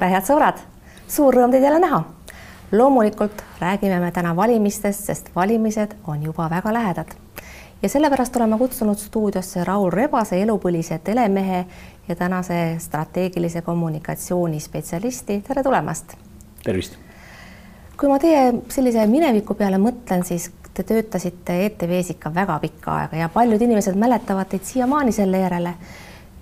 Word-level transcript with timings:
tere, 0.00 0.14
head 0.14 0.24
sõbrad, 0.24 0.60
suur 1.12 1.36
rõõm 1.36 1.52
teid 1.52 1.64
jälle 1.66 1.78
näha. 1.82 2.04
loomulikult 2.72 3.42
räägime 3.60 3.98
me 4.00 4.10
täna 4.12 4.30
valimistest, 4.36 5.04
sest 5.04 5.28
valimised 5.34 5.92
on 6.06 6.22
juba 6.22 6.48
väga 6.50 6.72
lähedad 6.72 7.12
ja 7.82 7.88
sellepärast 7.88 8.36
oleme 8.36 8.58
kutsunud 8.58 8.96
stuudiosse 8.96 9.64
Raul 9.64 9.90
Rebase, 9.90 10.40
elupõlise 10.42 10.98
telemehe 11.04 11.66
ja 12.08 12.16
tänase 12.16 12.76
strateegilise 12.78 13.62
kommunikatsiooni 13.62 14.60
spetsialisti. 14.60 15.42
tere 15.48 15.62
tulemast. 15.62 16.16
tervist. 16.64 16.96
kui 17.96 18.08
ma 18.08 18.18
teie 18.18 18.54
sellise 18.68 19.06
mineviku 19.06 19.54
peale 19.54 19.76
mõtlen, 19.76 20.24
siis 20.24 20.50
te 20.74 20.82
töötasite 20.82 21.64
ETV-s 21.66 22.16
ikka 22.16 22.34
väga 22.34 22.58
pikka 22.58 22.96
aega 22.96 23.16
ja 23.16 23.28
paljud 23.28 23.60
inimesed 23.60 23.94
mäletavad 23.94 24.48
teid 24.48 24.64
siiamaani 24.64 25.12
selle 25.12 25.44
järele 25.44 25.74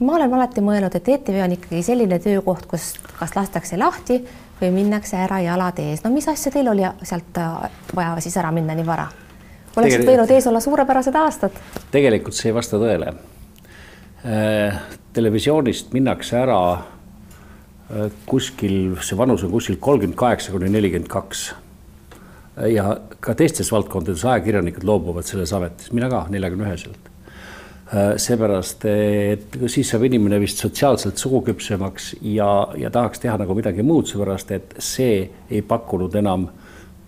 ma 0.01 0.15
olen 0.15 0.35
alati 0.35 0.63
mõelnud, 0.63 0.95
et 0.95 1.09
ETV 1.15 1.41
on 1.45 1.55
ikkagi 1.57 1.83
selline 1.87 2.19
töökoht, 2.23 2.67
kus 2.71 2.93
kas 3.19 3.35
lastakse 3.37 3.79
lahti 3.79 4.21
või 4.61 4.71
minnakse 4.75 5.19
ära 5.19 5.41
jalad 5.43 5.79
ees. 5.83 6.05
no 6.05 6.13
mis 6.15 6.29
asja 6.31 6.53
teil 6.55 6.71
oli 6.71 6.87
sealt 7.03 7.39
äh, 7.39 7.71
vaja 7.95 8.15
siis 8.23 8.37
ära 8.39 8.53
minna 8.55 8.77
nii 8.79 8.87
vara? 8.87 9.09
oleksid 9.79 10.07
võinud 10.07 10.31
ees 10.35 10.47
olla 10.51 10.61
suurepärased 10.63 11.19
aastad. 11.19 11.59
tegelikult 11.95 12.39
see 12.39 12.51
ei 12.51 12.55
vasta 12.55 12.79
tõele. 12.81 13.13
Äh, 14.27 14.79
televisioonist 15.15 15.93
minnakse 15.95 16.39
ära 16.39 16.61
äh, 16.73 18.09
kuskil, 18.27 18.97
see 19.03 19.19
vanus 19.19 19.45
on 19.47 19.55
kuskil 19.55 19.79
kolmkümmend 19.81 20.19
kaheksa 20.19 20.55
kuni 20.55 20.71
nelikümmend 20.71 21.11
kaks. 21.11 21.53
ja 22.71 22.97
ka 23.21 23.35
teistes 23.39 23.71
valdkondades 23.73 24.25
ajakirjanikud 24.25 24.87
loobuvad 24.87 25.27
selles 25.27 25.53
ametis, 25.55 25.93
mina 25.93 26.11
ka 26.11 26.27
neljakümne 26.31 26.67
üheselt 26.67 27.15
seepärast, 27.89 28.85
et 28.85 29.55
siis 29.73 29.89
saab 29.89 30.03
inimene 30.05 30.37
vist 30.43 30.61
sotsiaalselt 30.61 31.17
suguküpsemaks 31.17 32.11
ja, 32.35 32.49
ja 32.77 32.91
tahaks 32.93 33.23
teha 33.23 33.39
nagu 33.41 33.55
midagi 33.57 33.85
muud, 33.87 34.05
seepärast 34.11 34.53
et 34.53 34.75
see 34.85 35.23
ei 35.49 35.63
pakkunud 35.65 36.19
enam 36.21 36.45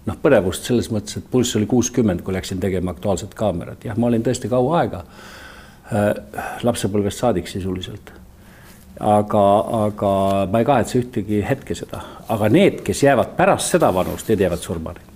noh, 0.06 0.17
põnevust 0.22 0.70
selles 0.70 0.89
mõttes, 0.92 1.19
et 1.20 1.27
pulss 1.31 1.59
oli 1.59 1.69
kuuskümmend, 1.69 2.25
kui 2.25 2.33
läksin 2.33 2.62
tegema 2.62 2.95
Aktuaalset 2.95 3.37
kaamerat, 3.37 3.84
jah, 3.84 3.98
ma 4.00 4.09
olin 4.09 4.25
tõesti 4.25 4.48
kaua 4.48 4.81
aega 4.81 5.03
äh, 5.05 6.48
lapsepõlvest 6.64 7.27
saadik 7.27 7.53
sisuliselt. 7.53 8.17
aga, 9.00 9.44
aga 9.84 10.11
ma 10.53 10.61
ei 10.61 10.67
kahetse 10.69 10.98
ühtegi 11.00 11.44
hetke 11.44 11.77
seda, 11.77 12.03
aga 12.28 12.48
need, 12.53 12.83
kes 12.84 13.03
jäävad 13.03 13.37
pärast 13.37 13.77
seda 13.77 13.92
vanust, 13.94 14.28
need 14.28 14.41
jäävad 14.44 14.65
surmani. 14.65 15.09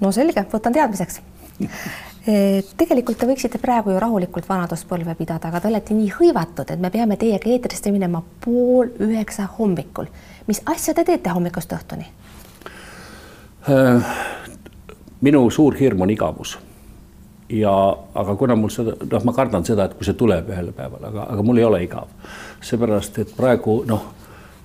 no 0.00 0.14
selge, 0.14 0.46
võtan 0.54 0.78
teadmiseks 0.78 1.20
tegelikult 2.24 3.18
te 3.20 3.26
võiksite 3.28 3.58
praegu 3.60 3.92
ju 3.92 4.00
rahulikult 4.00 4.46
vanaduspõlve 4.48 5.12
pidada, 5.18 5.50
aga 5.50 5.60
te 5.60 5.68
olete 5.68 5.96
nii 5.96 6.08
hõivatud, 6.14 6.70
et 6.72 6.80
me 6.80 6.88
peame 6.90 7.18
teiega 7.20 7.50
eetrisse 7.52 7.92
minema 7.92 8.22
pool 8.44 8.94
üheksa 9.04 9.48
hommikul. 9.58 10.06
mis 10.46 10.62
asja 10.64 10.94
te 10.94 11.04
teete 11.04 11.30
hommikust 11.30 11.72
õhtuni? 11.72 12.06
Äh, 13.68 14.16
minu 15.20 15.50
suur 15.50 15.76
hirm 15.76 16.00
on 16.00 16.10
igavus. 16.10 16.58
ja, 17.48 17.96
aga 18.14 18.36
kuna 18.36 18.56
mul 18.56 18.72
seda, 18.72 18.96
noh, 19.10 19.24
ma 19.24 19.32
kardan 19.32 19.64
seda, 19.64 19.84
et 19.84 19.94
kui 19.94 20.04
see 20.04 20.16
tuleb 20.16 20.48
ühel 20.48 20.72
päeval, 20.72 21.04
aga, 21.04 21.26
aga 21.28 21.42
mul 21.42 21.58
ei 21.58 21.64
ole 21.64 21.82
igav. 21.84 22.08
seepärast, 22.60 23.18
et 23.18 23.36
praegu 23.36 23.82
noh, 23.86 24.08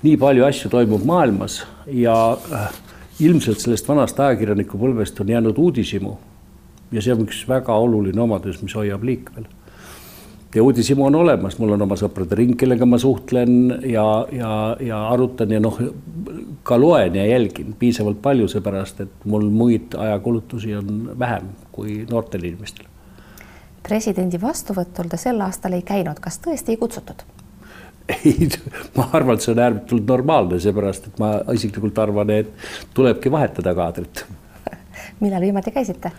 nii 0.04 0.16
palju 0.18 0.46
asju 0.46 0.72
toimub 0.72 1.04
maailmas 1.04 1.66
ja 1.92 2.16
äh, 2.56 2.72
ilmselt 3.20 3.60
sellest 3.60 3.88
vanast 3.88 4.20
ajakirjaniku 4.20 4.80
põlvest 4.80 5.20
on 5.20 5.36
jäänud 5.36 5.58
uudishimu 5.58 6.18
ja 6.92 7.02
see 7.04 7.14
on 7.14 7.24
üks 7.28 7.46
väga 7.50 7.76
oluline 7.78 8.22
omadus, 8.22 8.62
mis 8.64 8.76
hoiab 8.78 9.04
liikvel. 9.06 9.46
ja 10.56 10.64
uudishimu 10.64 11.06
on 11.06 11.16
olemas, 11.16 11.60
mul 11.60 11.76
on 11.76 11.86
oma 11.86 11.96
sõprade 12.00 12.38
ring, 12.38 12.56
kellega 12.58 12.86
ma 12.90 12.98
suhtlen 12.98 13.82
ja, 13.86 14.06
ja, 14.34 14.54
ja 14.82 15.02
arutan 15.12 15.52
ja 15.54 15.60
noh, 15.62 15.78
ka 16.64 16.80
loen 16.80 17.16
ja 17.16 17.26
jälgin 17.26 17.76
piisavalt 17.80 18.22
palju, 18.22 18.48
seepärast 18.50 19.04
et 19.06 19.26
mul 19.26 19.50
muid 19.54 19.94
ajakulutusi 19.98 20.74
on 20.76 21.12
vähem 21.20 21.52
kui 21.72 22.06
noortel 22.10 22.48
inimestel. 22.50 22.88
presidendi 23.84 24.42
vastuvõtul 24.42 25.12
te 25.12 25.18
sel 25.18 25.42
aastal 25.42 25.78
ei 25.78 25.86
käinud, 25.86 26.20
kas 26.20 26.42
tõesti 26.46 26.74
ei 26.74 26.82
kutsutud? 26.82 27.22
ei, 28.26 28.50
ma 28.98 29.06
arvan, 29.14 29.38
et 29.38 29.46
see 29.46 29.54
on 29.54 29.62
ääretult 29.62 30.10
normaalne, 30.10 30.58
seepärast 30.60 31.12
et 31.12 31.22
ma 31.22 31.36
isiklikult 31.54 32.02
arvan, 32.02 32.34
et 32.34 32.50
tulebki 32.98 33.30
vahetada 33.32 33.76
kaadrit 33.78 34.26
millal 35.22 35.46
viimati 35.46 35.72
käisite? 35.78 36.12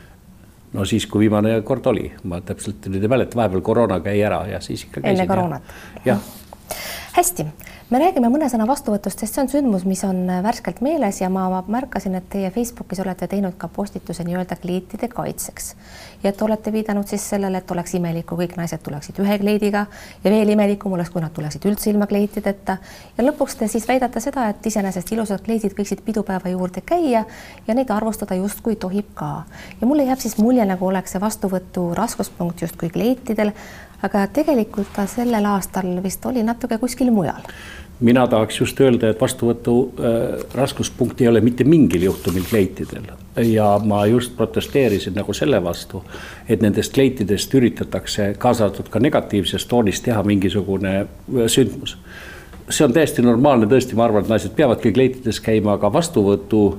No 0.73 0.85
siis, 0.85 1.07
kui 1.11 1.27
viimane 1.27 1.57
kord 1.67 1.87
oli, 1.91 2.11
ma 2.31 2.41
täpselt 2.47 2.87
nüüd 2.93 3.03
ei 3.03 3.11
mäleta, 3.11 3.39
vahepeal 3.41 3.65
koroona 3.67 4.01
käi 4.05 4.21
ära 4.23 4.45
ja 4.51 4.61
siis 4.65 4.87
ikka 4.87 5.03
enne 5.05 5.27
koroonat? 5.31 5.75
jah. 6.05 6.21
hästi, 7.12 7.44
me 7.91 7.98
räägime 7.98 8.28
mõne 8.31 8.47
sõna 8.50 8.66
vastuvõtust, 8.71 9.19
sest 9.19 9.34
see 9.34 9.43
on 9.43 9.48
sündmus, 9.50 9.84
mis 9.88 10.03
on 10.06 10.21
värskelt 10.44 10.78
meeles 10.84 11.19
ja 11.21 11.31
ma 11.32 11.48
märkasin, 11.66 12.15
et 12.15 12.28
teie 12.31 12.50
Facebookis 12.54 13.00
olete 13.03 13.26
teinud 13.31 13.56
ka 13.59 13.69
postituse 13.69 14.25
nii-öelda 14.26 14.56
kleitide 14.60 15.09
kaitseks. 15.10 15.75
ja 16.22 16.31
et 16.31 16.43
olete 16.43 16.72
viidanud 16.72 17.09
siis 17.09 17.25
sellele, 17.31 17.59
et 17.59 17.71
oleks 17.71 17.94
imelik, 17.98 18.26
kui 18.26 18.44
kõik 18.44 18.56
naised 18.56 18.82
tuleksid 18.84 19.19
ühe 19.19 19.38
kleidiga 19.43 19.87
ja 20.25 20.31
veel 20.31 20.48
imelikum 20.54 20.93
oleks, 20.93 21.10
kui 21.10 21.22
nad 21.22 21.34
tuleksid 21.34 21.66
üldse 21.66 21.91
ilma 21.91 22.06
kleitideta. 22.06 22.76
ja 23.19 23.25
lõpuks 23.25 23.59
te 23.59 23.69
siis 23.69 23.88
väidate 23.88 24.21
seda, 24.21 24.48
et 24.48 24.66
iseenesest 24.66 25.12
ilusad 25.12 25.42
kleidid 25.42 25.75
võiksid 25.75 26.04
pidupäeva 26.06 26.48
juurde 26.48 26.81
käia 26.81 27.25
ja 27.66 27.75
neid 27.75 27.91
arvustada 27.91 28.34
justkui 28.34 28.77
tohib 28.77 29.15
ka. 29.15 29.44
ja 29.81 29.87
mulle 29.87 30.04
jääb 30.04 30.19
siis 30.19 30.38
mulje, 30.38 30.65
nagu 30.65 30.87
oleks 30.87 31.12
see 31.12 31.21
vastuvõtu 31.21 31.91
raskuspunkt 31.94 32.62
justkui 32.62 32.91
kleitidel 32.91 33.53
aga 34.03 34.25
tegelikult 34.33 34.93
ta 34.97 35.06
sellel 35.11 35.47
aastal 35.50 36.00
vist 36.05 36.25
oli 36.27 36.43
natuke 36.47 36.78
kuskil 36.78 37.11
mujal. 37.11 37.43
mina 38.00 38.27
tahaks 38.27 38.61
just 38.61 38.81
öelda, 38.81 39.11
et 39.11 39.21
vastuvõtu 39.21 39.75
äh, 39.84 40.44
raskuspunkt 40.56 41.21
ei 41.21 41.28
ole 41.28 41.41
mitte 41.44 41.65
mingil 41.65 42.03
juhtumil 42.09 42.47
kleitidel 42.49 43.10
ja 43.44 43.81
ma 43.84 44.06
just 44.06 44.37
protesteerisin 44.37 45.15
nagu 45.15 45.33
selle 45.37 45.60
vastu, 45.65 46.03
et 46.49 46.62
nendest 46.62 46.94
kleitidest 46.94 47.55
üritatakse, 47.55 48.34
kaasa 48.39 48.65
arvatud 48.65 48.89
ka 48.89 49.00
negatiivses 49.00 49.66
toonis, 49.66 50.00
teha 50.00 50.22
mingisugune 50.22 50.94
äh, 51.00 51.47
sündmus. 51.47 51.99
see 52.71 52.84
on 52.87 52.93
täiesti 52.93 53.22
normaalne, 53.22 53.66
tõesti, 53.66 53.97
ma 53.99 54.05
arvan, 54.06 54.22
et 54.22 54.31
naised 54.31 54.55
peavadki 54.56 54.93
kleitides 54.93 55.41
käima, 55.43 55.75
aga 55.75 55.93
vastuvõtu 55.93 56.78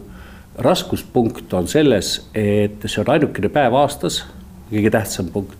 raskuspunkt 0.58 1.54
on 1.54 1.68
selles, 1.68 2.30
et 2.34 2.86
see 2.86 3.02
on 3.02 3.10
ainukene 3.12 3.50
päev 3.50 3.76
aastas, 3.76 4.24
kõige 4.72 4.92
tähtsam 4.92 5.28
punkt 5.34 5.60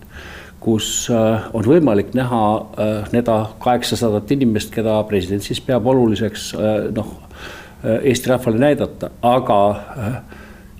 kus 0.62 0.88
äh, 1.10 1.48
on 1.56 1.66
võimalik 1.66 2.12
näha 2.16 2.42
äh, 2.56 2.92
need 3.14 3.30
kaheksasadat 3.62 4.30
inimest, 4.34 4.72
keda 4.74 5.00
president 5.08 5.44
siis 5.44 5.60
peab 5.64 5.86
oluliseks 5.90 6.52
äh, 6.56 6.72
noh, 6.94 7.18
Eesti 7.82 8.30
rahvale 8.30 8.60
näidata, 8.62 9.08
aga 9.26 9.56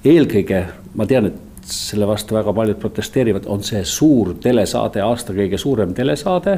eelkõige 0.07 0.61
ma 0.95 1.03
tean, 1.11 1.27
et 1.33 1.65
selle 1.67 2.07
vastu 2.07 2.37
väga 2.37 2.53
paljud 2.55 2.79
protesteerivad, 2.79 3.49
on 3.51 3.65
see 3.67 3.81
suur 3.83 4.37
telesaade, 4.43 5.03
aasta 5.03 5.35
kõige 5.35 5.59
suurem 5.59 5.97
telesaade 5.99 6.55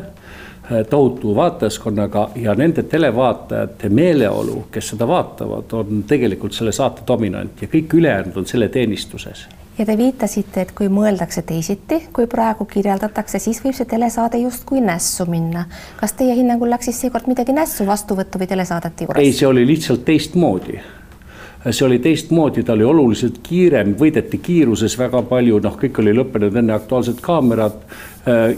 tohutu 0.91 1.35
vaatajaskonnaga 1.37 2.31
ja 2.41 2.55
nende 2.55 2.83
televaatajate 2.83 3.89
meeleolu, 3.89 4.65
kes 4.73 4.95
seda 4.95 5.09
vaatavad, 5.09 5.73
on 5.73 6.05
tegelikult 6.09 6.57
selle 6.57 6.73
saate 6.73 7.05
dominant 7.07 7.63
ja 7.63 7.69
kõik 7.69 7.99
ülejäänud 8.01 8.41
on 8.41 8.47
selle 8.49 8.69
teenistuses 8.69 9.47
ja 9.79 9.87
te 9.87 9.97
viitasite, 9.99 10.63
et 10.63 10.73
kui 10.77 10.89
mõeldakse 10.89 11.43
teisiti, 11.47 11.99
kui 12.15 12.29
praegu 12.31 12.67
kirjeldatakse, 12.71 13.41
siis 13.43 13.59
võib 13.65 13.75
see 13.75 13.89
telesaade 13.91 14.39
justkui 14.39 14.81
nässu 14.81 15.27
minna. 15.27 15.65
kas 16.01 16.13
teie 16.13 16.35
hinnangul 16.39 16.71
läks 16.71 16.91
siis 16.91 17.01
seekord 17.05 17.27
midagi 17.27 17.53
nässu 17.53 17.87
vastuvõttu 17.87 18.39
või 18.39 18.51
telesaadete 18.51 19.09
juures? 19.09 19.23
ei, 19.23 19.33
see 19.33 19.49
oli 19.49 19.67
lihtsalt 19.67 20.05
teistmoodi 20.05 20.79
see 21.71 21.87
oli 21.87 21.99
teistmoodi, 21.99 22.63
ta 22.63 22.73
oli 22.73 22.85
oluliselt 22.85 23.39
kiirem, 23.43 23.95
võideti 23.99 24.39
kiiruses 24.39 24.99
väga 24.99 25.23
palju, 25.29 25.61
noh, 25.65 25.79
kõik 25.81 26.01
oli 26.03 26.13
lõppenud 26.17 26.59
enne 26.61 26.75
Aktuaalset 26.77 27.23
kaamerat. 27.25 27.79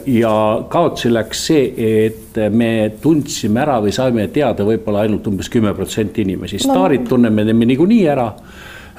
Ja 0.06 0.32
kaotsi 0.70 1.10
läks 1.10 1.40
see, 1.48 1.62
et 2.06 2.38
me 2.54 2.92
tundsime 3.02 3.60
ära 3.64 3.80
või 3.82 3.94
saime 3.94 4.28
teada 4.30 4.62
võib-olla 4.66 5.02
ainult 5.02 5.26
umbes 5.26 5.50
kümme 5.50 5.72
protsenti 5.74 6.22
inimesi, 6.22 6.60
staarid 6.62 7.02
no. 7.02 7.08
tunneme 7.16 7.44
niikuinii 7.66 8.04
ära. 8.12 8.28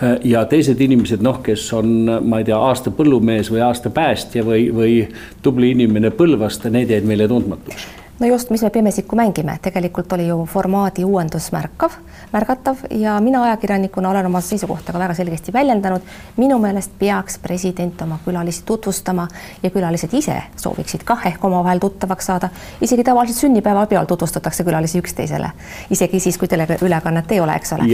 Äh, 0.03 0.17
ja 0.29 0.43
teised 0.45 0.81
inimesed, 0.83 1.23
noh, 1.25 1.39
kes 1.43 1.69
on, 1.73 1.93
ma 2.21 2.41
ei 2.41 2.49
tea, 2.49 2.57
aasta 2.59 2.91
põllumees 2.93 3.51
või 3.53 3.63
aasta 3.65 3.89
päästja 3.93 4.43
või, 4.45 4.67
või 4.73 4.99
tubli 5.41 5.71
inimene 5.73 6.11
Põlvast, 6.13 6.67
need 6.73 6.91
jäid 6.93 7.07
meile 7.07 7.29
tundmatuks 7.31 7.87
no 8.19 8.27
just, 8.27 8.49
mis 8.49 8.61
me 8.61 8.69
Pimesikku 8.69 9.15
mängime, 9.15 9.59
tegelikult 9.61 10.13
oli 10.13 10.27
ju 10.27 10.45
formaadi 10.49 11.05
uuendus 11.05 11.51
märkav, 11.51 11.91
märgatav 12.33 12.77
ja 12.89 13.19
mina 13.21 13.43
ajakirjanikuna 13.43 14.09
olen 14.09 14.25
oma 14.25 14.41
seisukohta 14.41 14.93
ka 14.93 14.99
väga 14.99 15.13
selgesti 15.13 15.53
väljendanud. 15.53 16.01
minu 16.37 16.59
meelest 16.59 16.91
peaks 16.99 17.37
president 17.37 18.01
oma 18.01 18.19
külalisi 18.25 18.63
tutvustama 18.65 19.27
ja 19.63 19.69
külalised 19.69 20.13
ise 20.13 20.41
sooviksid 20.55 21.03
kah 21.03 21.27
ehk 21.27 21.45
omavahel 21.45 21.79
tuttavaks 21.79 22.25
saada. 22.25 22.49
isegi 22.81 23.03
tavaliselt 23.03 23.39
sünnipäevapeol 23.39 24.05
tutvustatakse 24.05 24.63
külalisi 24.63 24.97
üksteisele, 24.97 25.51
isegi 25.89 26.19
siis, 26.19 26.37
kui 26.37 26.47
teleülekannet 26.47 27.31
ei 27.31 27.39
ole, 27.39 27.55
eks 27.55 27.73
ole. 27.73 27.87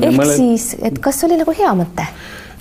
ehk 0.00 0.16
mõle... 0.16 0.36
siis, 0.36 0.76
et 0.82 0.98
kas 0.98 1.20
see 1.20 1.28
oli 1.28 1.42
nagu 1.42 1.54
hea 1.58 1.74
mõte? 1.74 2.06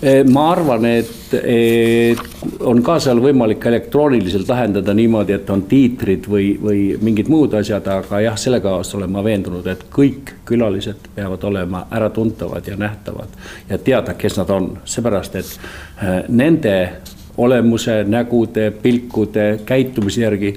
Eh, 0.01 0.23
ma 0.27 0.49
arvan, 0.51 0.85
et, 0.85 1.33
et 1.43 2.63
on 2.67 2.81
ka 2.83 2.97
seal 2.99 3.21
võimalik 3.23 3.63
elektrooniliselt 3.69 4.49
lahendada 4.49 4.93
niimoodi, 4.95 5.37
et 5.37 5.49
on 5.53 5.63
tiitrid 5.69 6.27
või, 6.29 6.53
või 6.59 6.81
mingid 7.01 7.29
muud 7.31 7.55
asjad, 7.59 7.87
aga 7.87 8.19
jah, 8.25 8.37
sellega 8.39 8.73
olen 8.81 9.13
ma 9.13 9.23
veendunud, 9.23 9.67
et 9.71 9.85
kõik 9.93 10.33
külalised 10.49 11.07
peavad 11.15 11.43
olema 11.47 11.85
äratuntavad 11.91 12.67
ja 12.67 12.75
nähtavad 12.79 13.37
ja 13.69 13.77
teada, 13.77 14.17
kes 14.19 14.37
nad 14.41 14.51
on, 14.51 14.73
seepärast 14.83 15.39
et 15.39 15.53
eh, 15.55 16.19
nende 16.27 16.75
olemuse, 17.37 18.03
nägude, 18.03 18.71
pilkude, 18.83 19.47
käitumise 19.65 20.21
järgi 20.21 20.53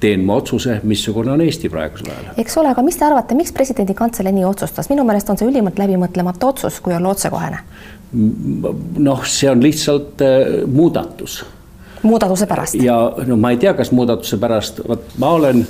teen 0.00 0.24
ma 0.24 0.36
otsuse, 0.36 0.80
missugune 0.82 1.32
on 1.32 1.40
Eesti 1.40 1.68
praegusel 1.72 2.10
ajal. 2.12 2.32
eks 2.38 2.56
ole, 2.60 2.70
aga 2.72 2.82
mis 2.84 2.98
te 3.00 3.06
arvate, 3.06 3.36
miks 3.38 3.52
presidendi 3.56 3.94
kantselei 3.96 4.32
nii 4.36 4.44
otsustas, 4.48 4.90
minu 4.92 5.04
meelest 5.08 5.30
on 5.32 5.40
see 5.40 5.48
ülimalt 5.48 5.80
läbimõtlematu 5.80 6.50
otsus, 6.52 6.80
kui 6.84 6.94
olla 6.96 7.14
otsekohene. 7.14 7.62
Noh, 8.12 9.24
see 9.26 9.50
on 9.50 9.62
lihtsalt 9.62 10.22
äh, 10.22 10.64
muudatus. 10.66 11.44
muudatuse 12.02 12.46
pärast. 12.46 12.74
ja 12.74 13.12
no 13.26 13.36
ma 13.36 13.50
ei 13.50 13.56
tea, 13.56 13.74
kas 13.74 13.92
muudatuse 13.92 14.38
pärast, 14.38 14.80
vot 14.88 15.04
ma 15.18 15.30
olen 15.38 15.66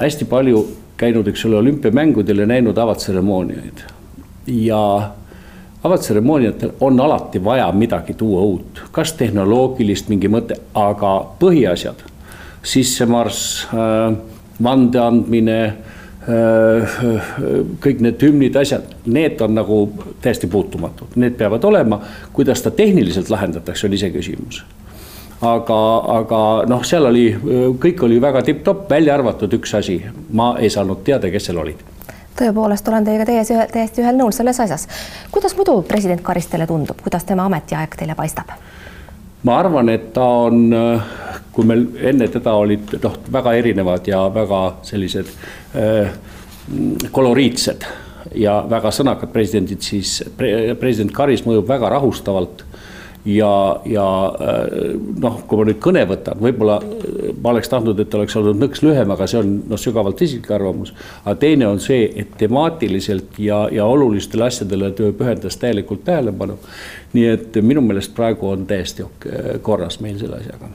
hästi 0.00 0.24
palju 0.24 0.66
käinud, 0.96 1.28
eks 1.28 1.44
ole, 1.46 1.56
olümpiamängudel 1.56 2.38
ja 2.38 2.46
näinud 2.46 2.78
avatseremooniaid 2.78 3.84
ja 4.46 5.10
avatseremooniatel 5.84 6.70
on 6.80 7.00
alati 7.00 7.44
vaja 7.44 7.72
midagi 7.72 8.14
tuua 8.14 8.40
uut, 8.40 8.82
kas 8.92 9.12
tehnoloogilist 9.12 10.08
mingi 10.08 10.30
mõte, 10.30 10.58
aga 10.74 11.14
põhiasjad 11.40 12.02
sissemarss, 12.62 13.66
äh, 13.74 14.14
vande 14.62 15.00
andmine, 15.00 15.74
kõik 17.82 18.02
need 18.04 18.22
hümnid, 18.22 18.56
asjad, 18.56 18.86
need 19.10 19.40
on 19.42 19.56
nagu 19.58 19.78
täiesti 20.22 20.46
puutumatud, 20.46 21.16
need 21.18 21.34
peavad 21.38 21.64
olema. 21.64 22.00
kuidas 22.32 22.62
ta 22.62 22.70
tehniliselt 22.70 23.30
lahendatakse, 23.30 23.86
on 23.86 23.92
iseküsimus. 23.92 24.64
aga, 25.40 25.78
aga 26.18 26.42
noh, 26.70 26.84
seal 26.84 27.06
oli, 27.10 27.26
kõik 27.78 28.04
oli 28.06 28.20
väga 28.20 28.42
tipp-topp, 28.42 28.90
välja 28.90 29.14
arvatud 29.14 29.52
üks 29.58 29.74
asi, 29.74 29.98
ma 30.30 30.54
ei 30.58 30.70
saanud 30.70 31.02
teada, 31.04 31.30
kes 31.30 31.50
seal 31.50 31.58
olid 31.58 31.82
tõepoolest 32.38 32.88
olen 32.88 33.04
teiega 33.04 33.26
täiesti, 33.28 33.54
täiesti 33.72 34.02
ühel 34.02 34.16
nõul 34.16 34.32
selles 34.32 34.60
asjas. 34.60 34.86
kuidas 35.30 35.56
muidu 35.56 35.82
president 35.82 36.22
Karis 36.22 36.46
teile 36.46 36.66
tundub, 36.66 37.02
kuidas 37.02 37.24
tema 37.24 37.44
ametiaeg 37.44 37.96
teile 37.98 38.14
paistab? 38.14 38.54
ma 39.42 39.58
arvan, 39.58 39.88
et 39.88 40.12
ta 40.14 40.24
on 40.46 40.70
kui 41.52 41.68
meil 41.68 41.86
enne 42.12 42.28
teda 42.32 42.54
olid 42.58 42.96
noh, 43.02 43.18
väga 43.32 43.56
erinevad 43.60 44.08
ja 44.08 44.24
väga 44.32 44.62
sellised 44.88 45.28
äh, 45.76 46.14
koloriitsed 47.12 47.86
ja 48.38 48.62
väga 48.70 48.92
sõnakad 48.94 49.32
presidendid, 49.34 49.82
siis 49.84 50.20
pre, 50.38 50.74
president 50.80 51.12
Karis 51.14 51.42
mõjub 51.44 51.66
väga 51.68 51.90
rahustavalt 51.92 52.62
ja, 53.28 53.50
ja 53.84 54.06
äh, 54.32 54.94
noh, 55.20 55.40
kui 55.48 55.60
ma 55.60 55.66
nüüd 55.68 55.80
kõne 55.82 56.04
võtan, 56.08 56.40
võib-olla 56.40 56.78
äh, 56.80 57.32
ma 57.36 57.52
oleks 57.52 57.68
tahtnud, 57.72 58.00
et 58.00 58.16
oleks 58.16 58.36
olnud 58.40 58.62
nõks 58.62 58.80
lühem, 58.86 59.12
aga 59.12 59.28
see 59.28 59.42
on 59.42 59.52
noh, 59.70 59.80
sügavalt 59.80 60.22
isiklik 60.24 60.54
arvamus. 60.56 60.94
aga 61.24 61.36
teine 61.42 61.68
on 61.68 61.82
see, 61.84 62.06
et 62.16 62.32
temaatiliselt 62.40 63.36
ja, 63.42 63.66
ja 63.72 63.88
olulistele 63.90 64.48
asjadele 64.48 64.92
töö 64.96 65.12
pühendas 65.18 65.60
täielikult 65.60 66.06
tähelepanu. 66.08 66.56
nii 67.12 67.28
et 67.28 67.60
minu 67.60 67.84
meelest 67.84 68.16
praegu 68.16 68.48
on 68.54 68.64
täiesti 68.66 69.04
korras 69.62 70.00
meil 70.00 70.16
selle 70.22 70.40
asjaga 70.40 70.72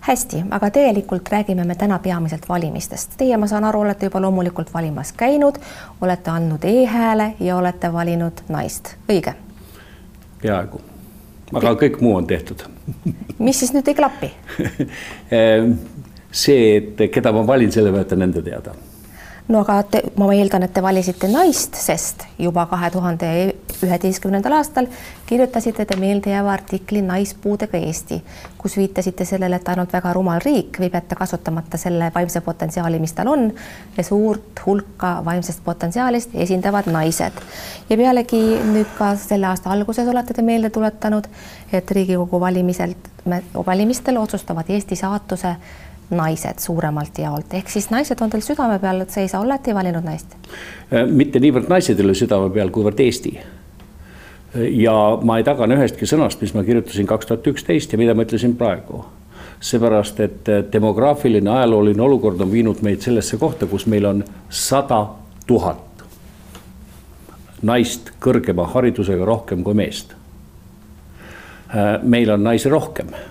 hästi, 0.00 0.44
aga 0.50 0.70
tegelikult 0.70 1.28
räägime 1.28 1.64
me 1.64 1.74
täna 1.74 1.98
peamiselt 1.98 2.48
valimistest. 2.48 3.16
Teie, 3.16 3.36
ma 3.36 3.46
saan 3.46 3.64
aru, 3.64 3.80
olete 3.80 4.06
juba 4.08 4.20
loomulikult 4.20 4.74
valimas 4.74 5.12
käinud, 5.12 5.58
olete 6.00 6.30
andnud 6.30 6.64
e-hääle 6.64 7.34
ja 7.40 7.56
olete 7.56 7.92
valinud 7.92 8.44
naist, 8.48 8.94
õige? 9.08 9.34
peaaegu, 10.42 10.80
aga 11.52 11.74
kõik 11.82 12.00
muu 12.00 12.14
on 12.16 12.26
tehtud. 12.26 12.62
Mis 13.44 13.58
siis 13.60 13.74
nüüd 13.76 13.88
ei 13.88 13.94
klapi? 13.94 14.30
See, 16.30 16.76
et 16.76 17.02
keda 17.12 17.32
ma 17.34 17.42
valin, 17.46 17.72
selle 17.72 17.90
ma 17.92 18.04
jätan 18.04 18.22
enda 18.22 18.42
teada 18.42 18.74
no 19.50 19.64
aga 19.64 19.80
te, 19.90 20.02
ma 20.18 20.28
eeldan, 20.34 20.64
et 20.66 20.72
te 20.74 20.82
valisite 20.82 21.28
naist, 21.30 21.74
sest 21.78 22.26
juba 22.38 22.66
kahe 22.70 22.90
tuhande 22.94 23.30
üheteistkümnendal 23.82 24.54
aastal 24.60 24.86
kirjutasite 25.26 25.86
te 25.86 25.96
meeldejääva 25.98 26.52
artikli 26.52 27.02
Naispuudega 27.06 27.78
Eesti, 27.78 28.20
kus 28.58 28.76
viitasite 28.78 29.24
sellele, 29.26 29.60
et 29.60 29.68
ainult 29.72 29.92
väga 29.94 30.12
rumal 30.14 30.42
riik 30.44 30.78
võib 30.82 30.94
jätta 30.98 31.18
kasutamata 31.18 31.78
selle 31.80 32.10
vaimse 32.14 32.42
potentsiaali, 32.46 32.98
mis 33.02 33.14
tal 33.16 33.30
on 33.32 33.48
ja 33.96 34.06
suurt 34.06 34.62
hulka 34.66 35.12
vaimsest 35.24 35.64
potentsiaalist 35.64 36.34
esindavad 36.46 36.90
naised. 36.90 37.42
ja 37.90 37.96
pealegi 37.96 38.42
nüüd 38.72 38.90
ka 38.98 39.14
selle 39.18 39.50
aasta 39.50 39.70
alguses 39.70 40.08
olete 40.08 40.34
te 40.34 40.42
meelde 40.42 40.70
tuletanud, 40.70 41.26
et 41.72 41.90
Riigikogu 41.90 42.40
valimiselt, 42.40 43.10
valimistel 43.66 44.18
otsustavad 44.18 44.70
Eesti 44.70 44.96
saatuse 44.96 45.56
naised 46.10 46.58
suuremalt 46.58 47.18
jaolt, 47.18 47.54
ehk 47.54 47.70
siis 47.70 47.90
naised 47.90 48.20
on 48.20 48.30
teil 48.30 48.42
südame 48.44 48.78
peal, 48.82 49.00
et 49.04 49.14
seisa, 49.14 49.40
olete 49.40 49.74
valinud 49.74 50.04
naist? 50.06 50.34
Äh, 50.90 51.06
mitte 51.06 51.40
niivõrd 51.42 51.70
naised 51.70 51.98
ei 51.98 52.06
ole 52.06 52.16
südame 52.18 52.50
peal, 52.54 52.72
kuivõrd 52.74 53.00
Eesti. 53.00 53.38
ja 54.74 54.94
ma 55.22 55.38
ei 55.38 55.44
tagane 55.46 55.76
ühestki 55.78 56.08
sõnast, 56.10 56.40
mis 56.42 56.54
ma 56.54 56.64
kirjutasin 56.66 57.06
kaks 57.06 57.28
tuhat 57.28 57.46
üksteist 57.46 57.92
ja 57.92 57.98
mida 57.98 58.14
ma 58.14 58.26
ütlesin 58.26 58.56
praegu. 58.58 59.04
seepärast, 59.60 60.20
et 60.20 60.48
äh, 60.48 60.64
demograafiline 60.72 61.50
ajalooline 61.50 62.02
olukord 62.02 62.40
on 62.40 62.52
viinud 62.52 62.82
meid 62.82 63.00
sellesse 63.00 63.36
kohta, 63.36 63.66
kus 63.66 63.86
meil 63.86 64.06
on 64.06 64.24
sada 64.48 65.06
tuhat 65.46 66.04
naist 67.62 68.10
kõrgema 68.20 68.66
haridusega 68.66 69.24
rohkem 69.24 69.62
kui 69.64 69.74
meest. 69.74 70.14
Äh, 71.74 72.00
meil 72.02 72.30
on 72.30 72.42
naisi 72.42 72.68
rohkem 72.68 73.12
Äh, 73.12 73.29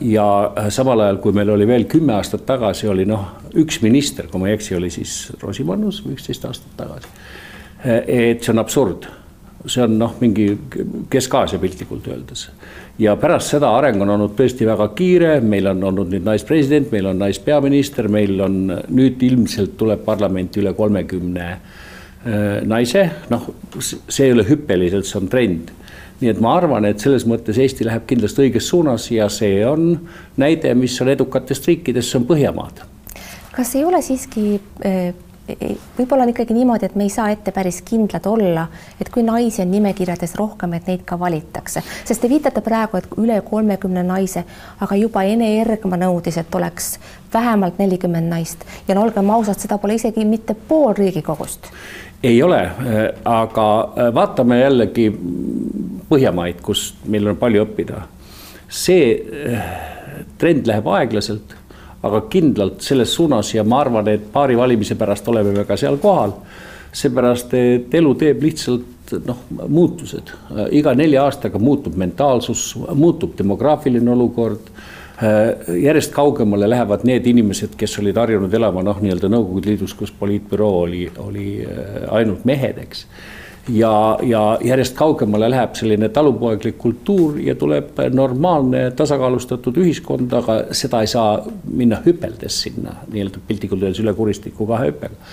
ja 0.00 0.52
äh, 0.58 0.68
samal 0.70 1.00
ajal, 1.00 1.20
kui 1.24 1.32
meil 1.32 1.50
oli 1.50 1.66
veel 1.68 1.86
kümme 1.88 2.16
aastat 2.16 2.44
tagasi, 2.48 2.88
oli 2.92 3.06
noh, 3.08 3.28
üks 3.56 3.80
minister, 3.84 4.28
kui 4.28 4.42
ma 4.42 4.50
ei 4.50 4.56
eksi, 4.56 4.74
oli 4.76 4.90
siis 4.92 5.32
Rosimannus 5.40 6.02
üksteist 6.04 6.44
aastat 6.48 6.74
tagasi. 6.76 7.12
Äh, 7.84 8.02
et 8.32 8.44
see 8.44 8.52
on 8.52 8.60
absurd, 8.60 9.06
see 9.66 9.84
on 9.86 9.96
noh, 9.98 10.12
mingi 10.20 10.50
Kesk-Aasia 11.10 11.60
piltlikult 11.62 12.08
öeldes. 12.12 12.50
ja 12.98 13.16
pärast 13.20 13.52
seda 13.52 13.70
areng 13.76 14.00
on 14.00 14.12
olnud 14.12 14.36
tõesti 14.36 14.68
väga 14.68 14.90
kiire, 14.96 15.32
meil 15.40 15.66
on 15.72 15.82
olnud 15.84 16.12
nüüd 16.12 16.24
naispresident, 16.24 16.92
meil 16.92 17.10
on 17.10 17.18
naispeaminister, 17.20 18.08
meil 18.08 18.40
on 18.40 18.60
nüüd 18.88 19.22
ilmselt 19.22 19.76
tuleb 19.76 20.04
parlamenti 20.04 20.60
üle 20.60 20.72
kolmekümne 20.76 21.48
naise, 22.66 23.02
noh, 23.30 23.44
see 23.78 24.24
ei 24.24 24.32
ole 24.34 24.42
hüppeliselt, 24.48 25.06
see 25.06 25.20
on 25.20 25.28
trend 25.30 25.68
nii 26.20 26.32
et 26.32 26.40
ma 26.40 26.56
arvan, 26.56 26.86
et 26.88 27.02
selles 27.02 27.26
mõttes 27.28 27.58
Eesti 27.60 27.86
läheb 27.86 28.06
kindlasti 28.08 28.46
õiges 28.46 28.70
suunas 28.72 29.10
ja 29.12 29.28
see 29.32 29.60
on 29.68 29.92
näide, 30.40 30.72
mis 30.78 30.96
on 31.04 31.12
edukatest 31.12 31.68
riikidest, 31.68 32.10
see 32.10 32.20
on 32.22 32.28
Põhjamaad. 32.28 32.84
kas 33.56 33.74
ei 33.76 33.84
ole 33.84 34.02
siiski 34.04 34.60
eh, 34.84 35.12
võib-olla 35.98 36.24
on 36.24 36.32
ikkagi 36.32 36.54
niimoodi, 36.54 36.86
et 36.88 36.94
me 36.98 37.06
ei 37.06 37.12
saa 37.12 37.30
ette 37.30 37.52
päris 37.54 37.80
kindlad 37.86 38.26
olla, 38.26 38.66
et 39.00 39.10
kui 39.14 39.22
naisi 39.22 39.62
on 39.62 39.70
nimekirjades 39.70 40.34
rohkem, 40.38 40.74
et 40.74 40.88
neid 40.90 41.04
ka 41.06 41.18
valitakse, 41.18 41.82
sest 42.04 42.22
te 42.22 42.30
viitate 42.30 42.62
praegu, 42.66 42.98
et 42.98 43.06
üle 43.22 43.38
kolmekümne 43.46 44.02
naise, 44.06 44.44
aga 44.80 44.98
juba 44.98 45.22
Ene 45.26 45.52
Ergma 45.60 45.98
nõudis, 46.00 46.38
et 46.40 46.54
oleks 46.54 46.96
vähemalt 47.32 47.78
nelikümmend 47.78 48.30
naist. 48.30 48.64
Ja 48.88 48.94
no 48.94 49.04
olgem 49.06 49.30
ausad, 49.30 49.60
seda 49.62 49.78
pole 49.78 49.98
isegi 50.00 50.24
mitte 50.24 50.54
pool 50.68 50.94
Riigikogust. 50.98 51.70
Ei 52.22 52.42
ole, 52.42 52.62
aga 53.24 53.66
vaatame 54.14 54.60
jällegi 54.62 55.10
Põhjamaid, 56.06 56.60
kus 56.62 56.92
meil 57.10 57.26
on 57.26 57.36
palju 57.36 57.64
õppida. 57.64 58.02
see 58.68 59.22
trend 60.38 60.66
läheb 60.66 60.86
aeglaselt, 60.86 61.54
aga 62.06 62.22
kindlalt 62.30 62.80
selles 62.84 63.14
suunas 63.14 63.54
ja 63.54 63.64
ma 63.64 63.80
arvan, 63.84 64.08
et 64.08 64.28
paari 64.32 64.56
valimise 64.58 64.96
pärast 64.98 65.28
oleme 65.28 65.52
me 65.52 65.64
ka 65.64 65.76
seal 65.76 65.98
kohal. 66.02 66.36
seepärast, 66.96 67.50
et 67.54 67.94
elu 67.94 68.14
teeb 68.16 68.42
lihtsalt 68.42 69.10
noh, 69.26 69.42
muutused, 69.68 70.30
iga 70.72 70.94
nelja 70.96 71.26
aastaga 71.26 71.58
muutub 71.60 71.96
mentaalsus, 72.00 72.70
muutub 72.94 73.34
demograafiline 73.36 74.10
olukord 74.10 74.70
järjest 75.82 76.12
kaugemale 76.12 76.68
lähevad 76.70 77.04
need 77.08 77.26
inimesed, 77.26 77.76
kes 77.76 77.98
olid 77.98 78.16
harjunud 78.20 78.52
elama 78.54 78.82
noh, 78.84 78.98
nii-öelda 79.00 79.30
Nõukogude 79.32 79.72
Liidus, 79.72 79.94
kus 79.96 80.12
poliitbüroo 80.12 80.82
oli, 80.82 81.06
oli 81.24 81.48
äh, 81.64 82.02
ainult 82.18 82.44
mehed, 82.44 82.82
eks. 82.84 83.06
Ja, 83.68 84.18
ja 84.22 84.42
järjest 84.64 84.96
kaugemale 84.96 85.50
läheb 85.50 85.74
selline 85.78 86.08
talupoeglik 86.14 86.78
kultuur 86.78 87.40
ja 87.40 87.54
tuleb 87.58 87.98
normaalne 88.14 88.90
tasakaalustatud 88.96 89.76
ühiskond, 89.82 90.32
aga 90.32 90.62
seda 90.76 91.02
ei 91.02 91.10
saa 91.10 91.38
minna 91.66 92.00
hüpeldes 92.06 92.62
sinna 92.66 93.00
nii-öelda 93.12 93.42
piltlikult 93.46 93.82
öeldes 93.82 94.02
üle 94.04 94.14
kuristiku 94.14 94.68
kahe 94.70 94.90
hüppega 94.90 95.30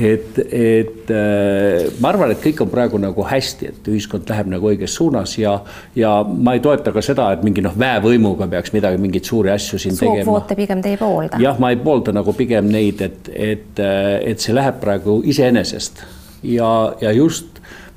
et, 0.00 0.38
et 0.38 1.10
äh, 1.10 1.88
ma 2.00 2.12
arvan, 2.12 2.32
et 2.32 2.40
kõik 2.42 2.62
on 2.64 2.70
praegu 2.72 3.00
nagu 3.00 3.24
hästi, 3.26 3.70
et 3.72 3.90
ühiskond 3.90 4.28
läheb 4.30 4.48
nagu 4.52 4.70
õiges 4.70 4.94
suunas 4.96 5.34
ja, 5.38 5.56
ja 5.98 6.12
ma 6.24 6.54
ei 6.56 6.62
toeta 6.64 6.94
ka 6.94 7.02
seda, 7.04 7.30
et 7.34 7.42
mingi 7.46 7.64
noh, 7.64 7.74
väevõimuga 7.78 8.48
peaks 8.50 8.72
midagi, 8.76 9.00
mingeid 9.02 9.28
suuri 9.28 9.52
asju 9.54 9.80
siin 9.82 9.98
tegema. 9.98 10.24
sookvoote 10.24 10.56
pigem 10.58 10.84
te 10.84 10.94
ei 10.94 11.00
poolda? 11.00 11.42
jah, 11.42 11.58
ma 11.60 11.72
ei 11.74 11.80
poolda 11.82 12.14
nagu 12.16 12.34
pigem 12.38 12.70
neid, 12.72 13.02
et, 13.04 13.30
et, 13.34 13.84
et 14.32 14.40
see 14.40 14.56
läheb 14.56 14.80
praegu 14.82 15.20
iseenesest 15.28 16.04
ja, 16.42 16.70
ja 17.02 17.12
just 17.12 17.49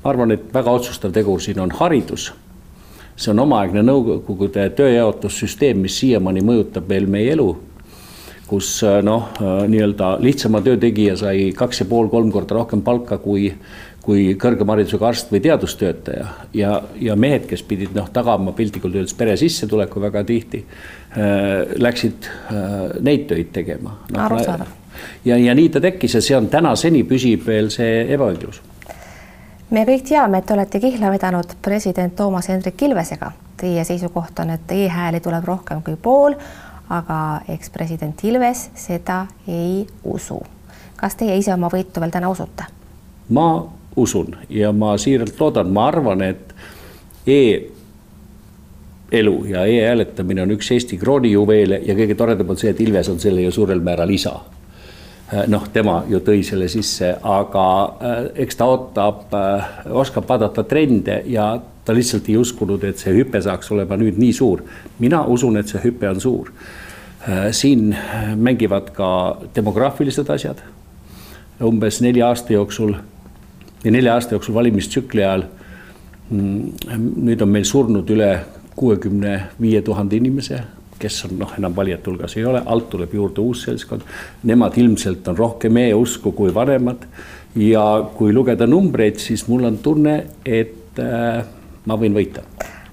arvan, 0.04 0.32
et 0.32 0.48
väga 0.54 0.70
otsustav 0.70 1.12
tegur 1.12 1.40
siin 1.40 1.60
on 1.60 1.70
haridus. 1.70 2.32
see 3.16 3.30
on 3.30 3.38
omaaegne 3.38 3.82
Nõukogude 3.82 4.70
tööjaotussüsteem, 4.74 5.78
mis 5.78 5.98
siiamaani 6.00 6.40
mõjutab 6.42 6.88
veel 6.88 7.06
meie 7.06 7.32
elu 7.32 7.52
kus 8.46 8.82
noh, 9.02 9.30
nii-öelda 9.68 10.18
lihtsama 10.20 10.60
töö 10.64 10.76
tegija 10.80 11.16
sai 11.16 11.52
kaks 11.56 11.80
ja 11.80 11.86
pool, 11.88 12.10
kolm 12.12 12.30
korda 12.32 12.58
rohkem 12.58 12.82
palka 12.84 13.16
kui, 13.22 13.48
kui 14.04 14.34
kõrgema 14.40 14.76
haridusega 14.76 15.08
arst 15.08 15.32
või 15.32 15.40
teadustöötaja 15.44 16.26
ja, 16.56 16.74
ja 17.00 17.16
mehed, 17.16 17.48
kes 17.48 17.64
pidid 17.66 17.94
noh, 17.96 18.10
tagama 18.12 18.52
piltlikult 18.56 18.98
öeldes 18.98 19.16
pere 19.16 19.36
sissetuleku 19.40 20.02
väga 20.04 20.24
tihti 20.28 20.60
äh,, 20.64 21.74
läksid 21.80 22.28
äh, 22.28 22.76
neid 23.00 23.26
töid 23.32 23.52
tegema 23.54 23.96
no,. 24.10 24.20
arusaadav. 24.26 24.76
ja, 25.24 25.40
ja 25.40 25.56
nii 25.56 25.72
ta 25.72 25.82
tekkis 25.84 26.18
ja 26.18 26.24
see 26.24 26.36
on 26.36 26.50
tänaseni 26.52 27.04
püsib 27.08 27.48
veel 27.48 27.72
see 27.72 28.04
ebaõiglus. 28.14 28.60
Me 29.74 29.82
kõik 29.88 30.04
teame, 30.06 30.38
et 30.38 30.46
te 30.46 30.54
olete 30.54 30.80
kihla 30.80 31.10
vedanud 31.10 31.56
president 31.62 32.14
Toomas 32.16 32.48
Hendrik 32.48 32.82
Ilvesega. 32.86 33.32
Teie 33.58 33.84
seisukoht 33.86 34.38
on, 34.42 34.50
et 34.54 34.72
e-hääli 34.74 35.20
tuleb 35.24 35.44
rohkem 35.48 35.82
kui 35.82 35.96
pool, 36.00 36.34
aga 36.94 37.40
ekspresident 37.50 38.24
Ilves 38.28 38.70
seda 38.78 39.26
ei 39.48 39.86
usu. 40.04 40.40
kas 40.96 41.14
teie 41.20 41.36
ise 41.36 41.52
oma 41.52 41.68
võitu 41.68 42.00
veel 42.00 42.10
täna 42.14 42.28
usute? 42.30 42.64
ma 43.28 43.66
usun 43.96 44.36
ja 44.48 44.72
ma 44.72 44.98
siiralt 44.98 45.40
loodan, 45.40 45.72
ma 45.72 45.86
arvan, 45.88 46.22
et 46.22 46.54
e-elu 47.26 47.74
ja 49.50 49.64
e-hääletamine 49.66 50.42
on 50.42 50.50
üks 50.50 50.70
Eesti 50.70 50.96
kroonijuveele 50.98 51.80
ja 51.84 51.94
kõige 51.94 52.14
toredam 52.14 52.50
on 52.50 52.56
see, 52.56 52.70
et 52.70 52.80
Ilves 52.80 53.08
on 53.08 53.20
selle 53.20 53.40
ju 53.42 53.50
suurel 53.52 53.80
määral 53.80 54.10
isa. 54.10 54.40
Noh, 55.48 55.68
tema 55.72 56.02
ju 56.08 56.20
tõi 56.24 56.42
selle 56.46 56.68
sisse, 56.72 57.14
aga 57.22 57.66
äh, 57.84 58.18
eks 58.44 58.58
ta 58.60 58.68
ootab, 58.70 59.22
äh, 59.34 59.70
oskab 60.02 60.28
vaadata 60.28 60.64
trende 60.68 61.22
ja 61.30 61.54
ta 61.84 61.94
lihtsalt 61.96 62.28
ei 62.28 62.36
uskunud, 62.40 62.84
et 62.84 63.00
see 63.00 63.14
hüpe 63.16 63.40
saaks 63.44 63.70
olema 63.74 63.96
nüüd 64.00 64.18
nii 64.20 64.32
suur. 64.32 64.62
mina 64.98 65.24
usun, 65.28 65.56
et 65.60 65.68
see 65.68 65.80
hüpe 65.84 66.08
on 66.08 66.20
suur. 66.20 66.52
Siin 67.56 67.94
mängivad 68.36 68.90
ka 68.92 69.08
demograafilised 69.56 70.28
asjad. 70.28 70.60
umbes 71.64 72.00
nelja 72.00 72.28
aasta 72.28 72.52
jooksul 72.52 72.94
ja 73.84 73.90
nelja 73.90 74.14
aasta 74.14 74.34
jooksul 74.34 74.54
valimistsükli 74.54 75.24
ajal. 75.24 75.44
Mm, 76.30 76.72
nüüd 77.28 77.42
on 77.42 77.48
meil 77.48 77.64
surnud 77.64 78.10
üle 78.10 78.30
kuuekümne 78.76 79.34
viie 79.60 79.82
tuhande 79.82 80.16
inimese, 80.16 80.62
kes 80.98 81.24
on 81.28 81.38
noh, 81.38 81.54
enam 81.58 81.74
valijate 81.76 82.10
hulgas 82.10 82.36
ei 82.36 82.44
ole, 82.44 82.62
alt 82.66 82.88
tuleb 82.90 83.14
juurde 83.14 83.40
uus 83.40 83.64
seltskond. 83.66 84.04
Nemad 84.42 84.78
ilmselt 84.78 85.28
on 85.28 85.38
rohkem 85.38 85.76
e-usku 85.76 86.32
kui 86.32 86.54
vanemad. 86.54 87.06
ja 87.54 87.82
kui 88.16 88.32
lugeda 88.34 88.66
numbreid, 88.66 89.18
siis 89.22 89.46
mul 89.48 89.64
on 89.64 89.78
tunne, 89.78 90.14
et 90.44 90.98
äh, 90.98 91.44
ma 91.86 91.96
võin 91.96 92.14
võita 92.14 92.42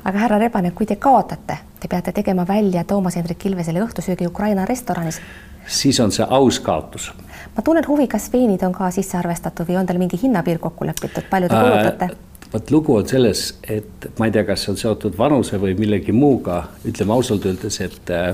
aga 0.04 0.18
härra 0.18 0.38
Rebane, 0.42 0.72
kui 0.72 0.86
te 0.86 0.96
kaotate, 0.96 1.58
te 1.80 1.88
peate 1.88 2.12
tegema 2.12 2.46
välja 2.48 2.84
Toomas 2.84 3.16
Hendrik 3.16 3.46
Ilvesele 3.46 3.82
õhtusöögi 3.82 4.28
Ukraina 4.28 4.66
restoranis. 4.66 5.22
siis 5.68 6.00
on 6.00 6.12
see 6.12 6.26
aus 6.30 6.60
kaotus 6.60 7.12
ma 7.56 7.62
tunnen 7.64 7.88
huvi, 7.88 8.08
kas 8.08 8.30
veinid 8.34 8.64
on 8.64 8.74
ka 8.74 8.92
sisse 8.92 9.18
arvestatud 9.18 9.68
või 9.68 9.80
on 9.82 9.86
teil 9.86 10.00
mingi 10.02 10.20
hinnapiir 10.22 10.60
kokku 10.60 10.86
lepitud, 10.88 11.26
palju 11.30 11.50
te 11.50 11.56
kulutate 11.56 12.12
äh,? 12.12 12.31
Vot 12.54 12.72
lugu 12.72 12.96
on 12.96 13.08
selles, 13.08 13.46
et 13.64 14.10
ma 14.20 14.28
ei 14.28 14.34
tea, 14.36 14.44
kas 14.48 14.66
see 14.66 14.74
on 14.74 14.80
seotud 14.80 15.18
vanuse 15.18 15.60
või 15.62 15.76
millegi 15.80 16.16
muuga, 16.16 16.64
ütleme 16.88 17.16
ausalt 17.16 17.46
öeldes, 17.48 17.80
et 17.86 18.12
äh, 18.16 18.34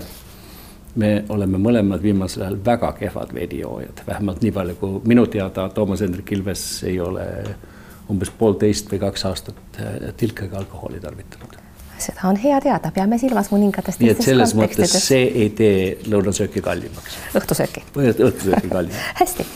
me 0.98 1.12
oleme 1.34 1.62
mõlemad 1.62 2.02
viimasel 2.02 2.48
ajal 2.48 2.58
väga 2.66 2.92
kehvad 2.98 3.34
veinijoojad, 3.38 4.04
vähemalt 4.08 4.42
nii 4.46 4.54
palju, 4.56 4.78
kui 4.82 5.00
minu 5.14 5.28
teada 5.32 5.70
Toomas 5.74 6.02
Hendrik 6.06 6.32
Ilves 6.34 6.66
ei 6.90 7.00
ole 7.04 7.28
umbes 8.10 8.32
poolteist 8.40 8.92
või 8.92 9.02
kaks 9.04 9.26
aastat 9.30 9.82
äh, 9.82 10.12
tilkega 10.18 10.62
alkoholi 10.64 11.02
tarvitanud. 11.04 11.58
Seda 11.98 12.28
on 12.30 12.38
hea 12.38 12.60
teada, 12.62 12.92
peame 12.94 13.18
silmas 13.18 13.50
mõningates 13.50 13.98
nii 13.98 14.12
et 14.14 14.22
selles 14.22 14.54
mõttes 14.58 14.92
see 15.02 15.24
ei 15.46 15.50
tee 15.58 15.98
lõunasööki 16.06 16.62
kallimaks. 16.62 17.18
õhtusööki. 17.38 17.82
õhtusööki 17.98 18.70
kallimaks. 18.70 19.02
Hästi, 19.22 19.48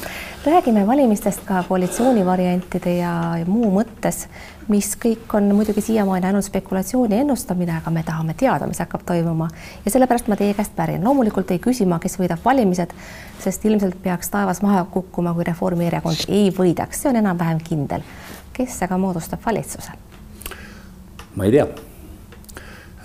räägime 0.46 0.88
valimistest 0.88 1.44
ka 1.46 1.64
koalitsioonivariantide 1.68 2.96
ja, 2.98 3.12
muu 3.48 3.70
mõttes, 3.74 4.24
mis 4.72 4.94
kõik 5.00 5.36
on 5.38 5.52
muidugi 5.56 5.84
siiamaani 5.86 6.30
ainult 6.30 6.48
spekulatsiooni 6.48 7.20
ennustamine, 7.24 7.76
aga 7.78 7.94
me 7.94 8.04
tahame 8.08 8.34
teada, 8.38 8.68
mis 8.68 8.82
hakkab 8.82 9.04
toimuma 9.06 9.50
ja 9.86 9.94
sellepärast 9.94 10.32
ma 10.32 10.40
teie 10.40 10.56
käest 10.58 10.76
pärin. 10.76 11.04
loomulikult 11.04 11.52
ei 11.52 11.60
küsi 11.60 11.86
ma, 11.86 12.00
kes 12.00 12.18
võidab 12.20 12.42
valimised, 12.46 12.96
sest 13.44 13.66
ilmselt 13.66 14.02
peaks 14.04 14.30
taevas 14.34 14.62
maha 14.62 14.86
kukkuma, 14.92 15.34
kui 15.34 15.46
Reformierakond 15.48 16.26
ei 16.30 16.50
võidaks, 16.58 17.04
see 17.04 17.14
on 17.14 17.22
enam-vähem 17.22 17.62
kindel. 17.64 18.02
kes 18.54 18.82
aga 18.84 18.98
moodustab 18.98 19.46
valitsuse? 19.46 19.92
ma 21.36 21.46
ei 21.46 21.52
tea 21.52 21.70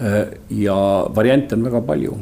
Äh, 0.00 0.26
ja 0.50 0.76
variante 1.14 1.54
on 1.54 1.64
väga 1.64 1.80
palju. 1.80 2.16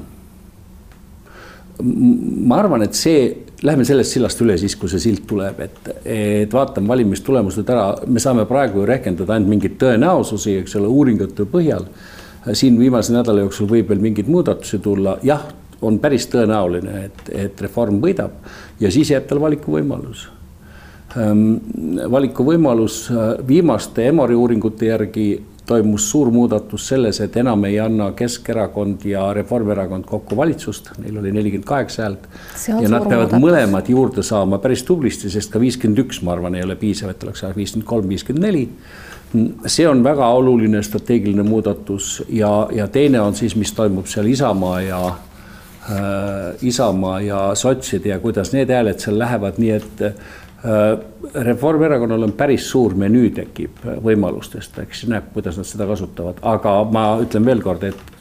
Ma 1.82 2.58
arvan, 2.60 2.84
et 2.86 2.94
see, 2.98 3.24
lähme 3.64 3.86
sellest 3.86 4.16
sillast 4.16 4.42
üle 4.44 4.56
siis, 4.60 4.76
kui 4.78 4.90
see 4.92 5.02
silt 5.02 5.24
tuleb, 5.30 5.60
et, 5.64 5.90
et 6.04 6.52
vaatame 6.52 6.90
valimistulemused 6.90 7.70
ära, 7.70 7.88
me 8.06 8.22
saame 8.22 8.46
praegu 8.50 8.82
ju 8.82 8.86
rehkendada 8.88 9.34
ainult 9.34 9.54
mingeid 9.54 9.78
tõenäosusi, 9.80 10.60
eks 10.62 10.76
ole, 10.80 10.90
uuringute 10.90 11.48
põhjal. 11.50 11.88
siin 12.52 12.78
viimase 12.78 13.12
nädala 13.12 13.40
jooksul 13.40 13.68
võib 13.68 13.88
veel 13.88 14.02
mingeid 14.04 14.28
muudatusi 14.28 14.78
tulla, 14.78 15.16
jah, 15.24 15.46
on 15.84 15.98
päris 15.98 16.26
tõenäoline, 16.32 17.04
et, 17.08 17.28
et 17.32 17.60
reform 17.60 18.00
võidab 18.02 18.36
ja 18.80 18.90
siis 18.92 19.10
jääb 19.10 19.26
tal 19.28 19.40
valikuvõimalus. 19.40 20.28
Ehm, 21.20 21.56
valikuvõimalus 22.10 23.10
äh, 23.10 23.34
viimaste 23.46 24.08
Emori 24.08 24.34
uuringute 24.34 24.88
järgi 24.88 25.28
toimus 25.66 26.10
suur 26.10 26.30
muudatus 26.30 26.88
selles, 26.88 27.20
et 27.24 27.36
enam 27.40 27.64
ei 27.64 27.78
anna 27.80 28.10
Keskerakond 28.16 29.04
ja 29.08 29.26
Reformierakond 29.34 30.04
kokku 30.08 30.36
valitsust, 30.36 30.90
neil 31.00 31.18
oli 31.20 31.32
nelikümmend 31.32 31.66
kaheksa 31.68 32.02
häält. 32.02 32.28
ja 32.68 32.88
nad 32.88 33.08
peavad 33.08 33.32
muudatus. 33.32 33.44
mõlemad 33.46 33.88
juurde 33.88 34.22
saama 34.22 34.58
päris 34.58 34.84
tublisti, 34.84 35.30
sest 35.30 35.52
ka 35.52 35.60
viiskümmend 35.60 36.04
üks, 36.04 36.20
ma 36.22 36.34
arvan, 36.36 36.54
ei 36.54 36.64
ole 36.64 36.76
piisav, 36.76 37.14
et 37.14 37.24
oleks 37.24 37.44
viiskümmend 37.56 37.88
kolm, 37.88 38.08
viiskümmend 38.08 38.44
neli. 38.44 38.68
see 39.66 39.88
on 39.88 40.04
väga 40.04 40.28
oluline 40.30 40.82
strateegiline 40.82 41.42
muudatus 41.42 42.22
ja, 42.28 42.68
ja 42.72 42.88
teine 42.88 43.20
on 43.20 43.34
siis, 43.34 43.56
mis 43.56 43.72
toimub 43.72 44.06
seal 44.06 44.26
Isamaa 44.26 44.80
ja 44.80 45.00
äh, 45.08 46.54
Isamaa 46.62 47.20
ja 47.20 47.54
sotside 47.54 48.08
ja 48.08 48.18
kuidas 48.18 48.52
need 48.52 48.70
hääled 48.70 49.00
seal 49.02 49.18
lähevad, 49.18 49.58
nii 49.58 49.70
et 49.70 50.02
Äh, 50.02 50.43
Reformierakonnal 51.34 52.22
on 52.24 52.32
päris 52.32 52.70
suur 52.70 52.94
menüü 52.96 53.30
tekib 53.36 53.82
võimalustest, 54.04 54.78
eks 54.80 55.04
näeb, 55.12 55.26
kuidas 55.34 55.58
nad 55.60 55.68
seda 55.68 55.84
kasutavad, 55.90 56.40
aga 56.40 56.76
ma 56.88 57.04
ütlen 57.20 57.44
veel 57.44 57.60
kord, 57.64 57.84
et 57.84 58.14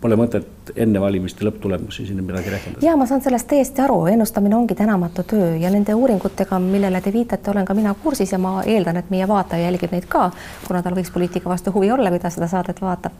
pole 0.00 0.16
mõtet 0.16 0.72
enne 0.80 1.00
valimiste 1.02 1.44
lõpptulemusi 1.44 2.06
sinna 2.08 2.22
midagi 2.24 2.52
rehkendada. 2.52 2.86
ja 2.86 2.96
ma 2.96 3.06
saan 3.06 3.22
sellest 3.24 3.48
täiesti 3.50 3.82
aru, 3.84 3.98
ennustamine 4.12 4.56
ongi 4.56 4.74
tänamatu 4.74 5.24
töö 5.34 5.54
ja 5.60 5.70
nende 5.70 5.94
uuringutega, 5.94 6.58
millele 6.62 7.00
te 7.00 7.12
viitate, 7.12 7.50
olen 7.50 7.68
ka 7.68 7.74
mina 7.74 7.94
kursis 8.02 8.32
ja 8.32 8.38
ma 8.38 8.62
eeldan, 8.62 8.96
et 9.00 9.10
meie 9.10 9.28
vaataja 9.28 9.68
jälgib 9.68 9.92
neid 9.92 10.08
ka, 10.08 10.30
kuna 10.66 10.82
tal 10.82 10.96
võiks 10.96 11.12
poliitika 11.12 11.50
vastu 11.50 11.74
huvi 11.74 11.90
olla, 11.92 12.10
kui 12.10 12.22
ta 12.22 12.30
seda 12.30 12.48
saadet 12.48 12.80
vaatab. 12.80 13.16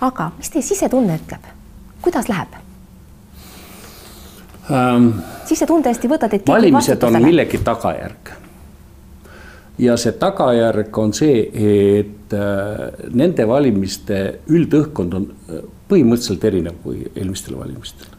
aga 0.00 0.30
mis 0.38 0.50
teie 0.50 0.62
sisetunne 0.62 1.18
ütleb, 1.20 1.48
kuidas 2.02 2.28
läheb? 2.32 2.60
Ähm,. 4.70 5.10
siis 5.46 5.62
see 5.62 5.68
tundesti 5.68 6.10
võtad, 6.10 6.34
et. 6.36 6.46
valimised 6.48 7.02
on 7.06 7.18
millegi 7.22 7.60
tagajärg. 7.64 8.32
ja 9.82 9.96
see 10.00 10.16
tagajärg 10.20 10.98
on 10.98 11.14
see, 11.16 11.44
et 11.98 12.34
äh, 12.36 12.88
nende 13.10 13.46
valimiste 13.48 14.22
üldõhkkond 14.52 15.18
on 15.18 15.28
äh, 15.30 15.62
põhimõtteliselt 15.92 16.44
erinev 16.48 16.82
kui 16.84 17.04
eelmistel 17.14 17.58
valimistel. 17.58 18.12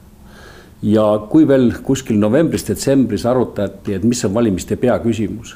ja 0.84 1.06
kui 1.30 1.48
veel 1.48 1.72
kuskil 1.84 2.20
novembris-detsembris 2.20 3.26
arutati, 3.30 3.96
et 3.96 4.04
mis 4.04 4.26
on 4.26 4.34
valimiste 4.34 4.76
peaküsimus, 4.76 5.56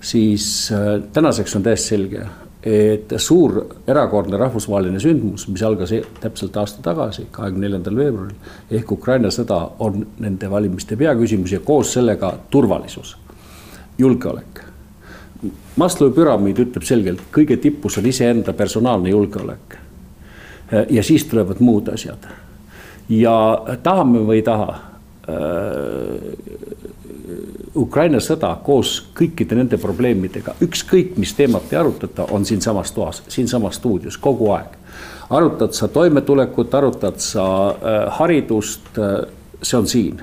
siis 0.00 0.46
äh, 0.72 1.00
tänaseks 1.12 1.56
on 1.56 1.66
täiesti 1.66 1.96
selge, 1.96 2.28
et 2.62 3.12
suur 3.16 3.54
erakordne 3.88 4.36
rahvusvaheline 4.36 5.00
sündmus, 5.00 5.46
mis 5.48 5.62
algas 5.64 5.92
e-, 5.96 6.02
täpselt 6.20 6.56
aasta 6.60 6.82
tagasi, 6.84 7.26
kahekümne 7.32 7.66
neljandal 7.66 7.96
veebruaril 7.96 8.80
ehk 8.80 8.92
Ukraina 8.92 9.30
sõda 9.32 9.62
on 9.80 10.02
nende 10.20 10.50
valimiste 10.50 10.98
peaküsimus 11.00 11.54
ja 11.56 11.60
koos 11.64 11.94
sellega 11.96 12.34
turvalisus, 12.50 13.14
julgeolek. 13.98 14.60
Maslowi 15.80 16.12
püramiid 16.12 16.60
ütleb 16.60 16.84
selgelt, 16.84 17.22
kõige 17.32 17.56
tipus 17.56 17.96
on 17.96 18.06
iseenda 18.06 18.52
personaalne 18.52 19.08
julgeolek. 19.14 19.78
ja 20.90 21.02
siis 21.02 21.24
tulevad 21.24 21.60
muud 21.60 21.88
asjad. 21.88 22.28
ja 23.08 23.64
tahame 23.82 24.18
või 24.18 24.36
ei 24.36 24.42
taha 24.42 24.89
Ukraina 27.76 28.18
sõda 28.20 28.50
koos 28.64 28.96
kõikide 29.14 29.54
nende 29.58 29.78
probleemidega, 29.78 30.56
ükskõik 30.64 31.16
mis 31.20 31.34
teemat 31.38 31.70
ei 31.72 31.78
arutata, 31.78 32.26
on 32.34 32.44
siinsamas 32.44 32.92
toas, 32.92 33.22
siinsamas 33.28 33.78
stuudios 33.78 34.18
kogu 34.18 34.50
aeg. 34.56 34.76
arutad 35.30 35.72
sa 35.72 35.88
toimetulekut, 35.88 36.74
arutad 36.74 37.18
sa 37.18 37.44
äh, 37.70 38.18
haridust 38.18 38.98
äh,, 38.98 39.28
see 39.62 39.78
on 39.78 39.86
siin. 39.86 40.22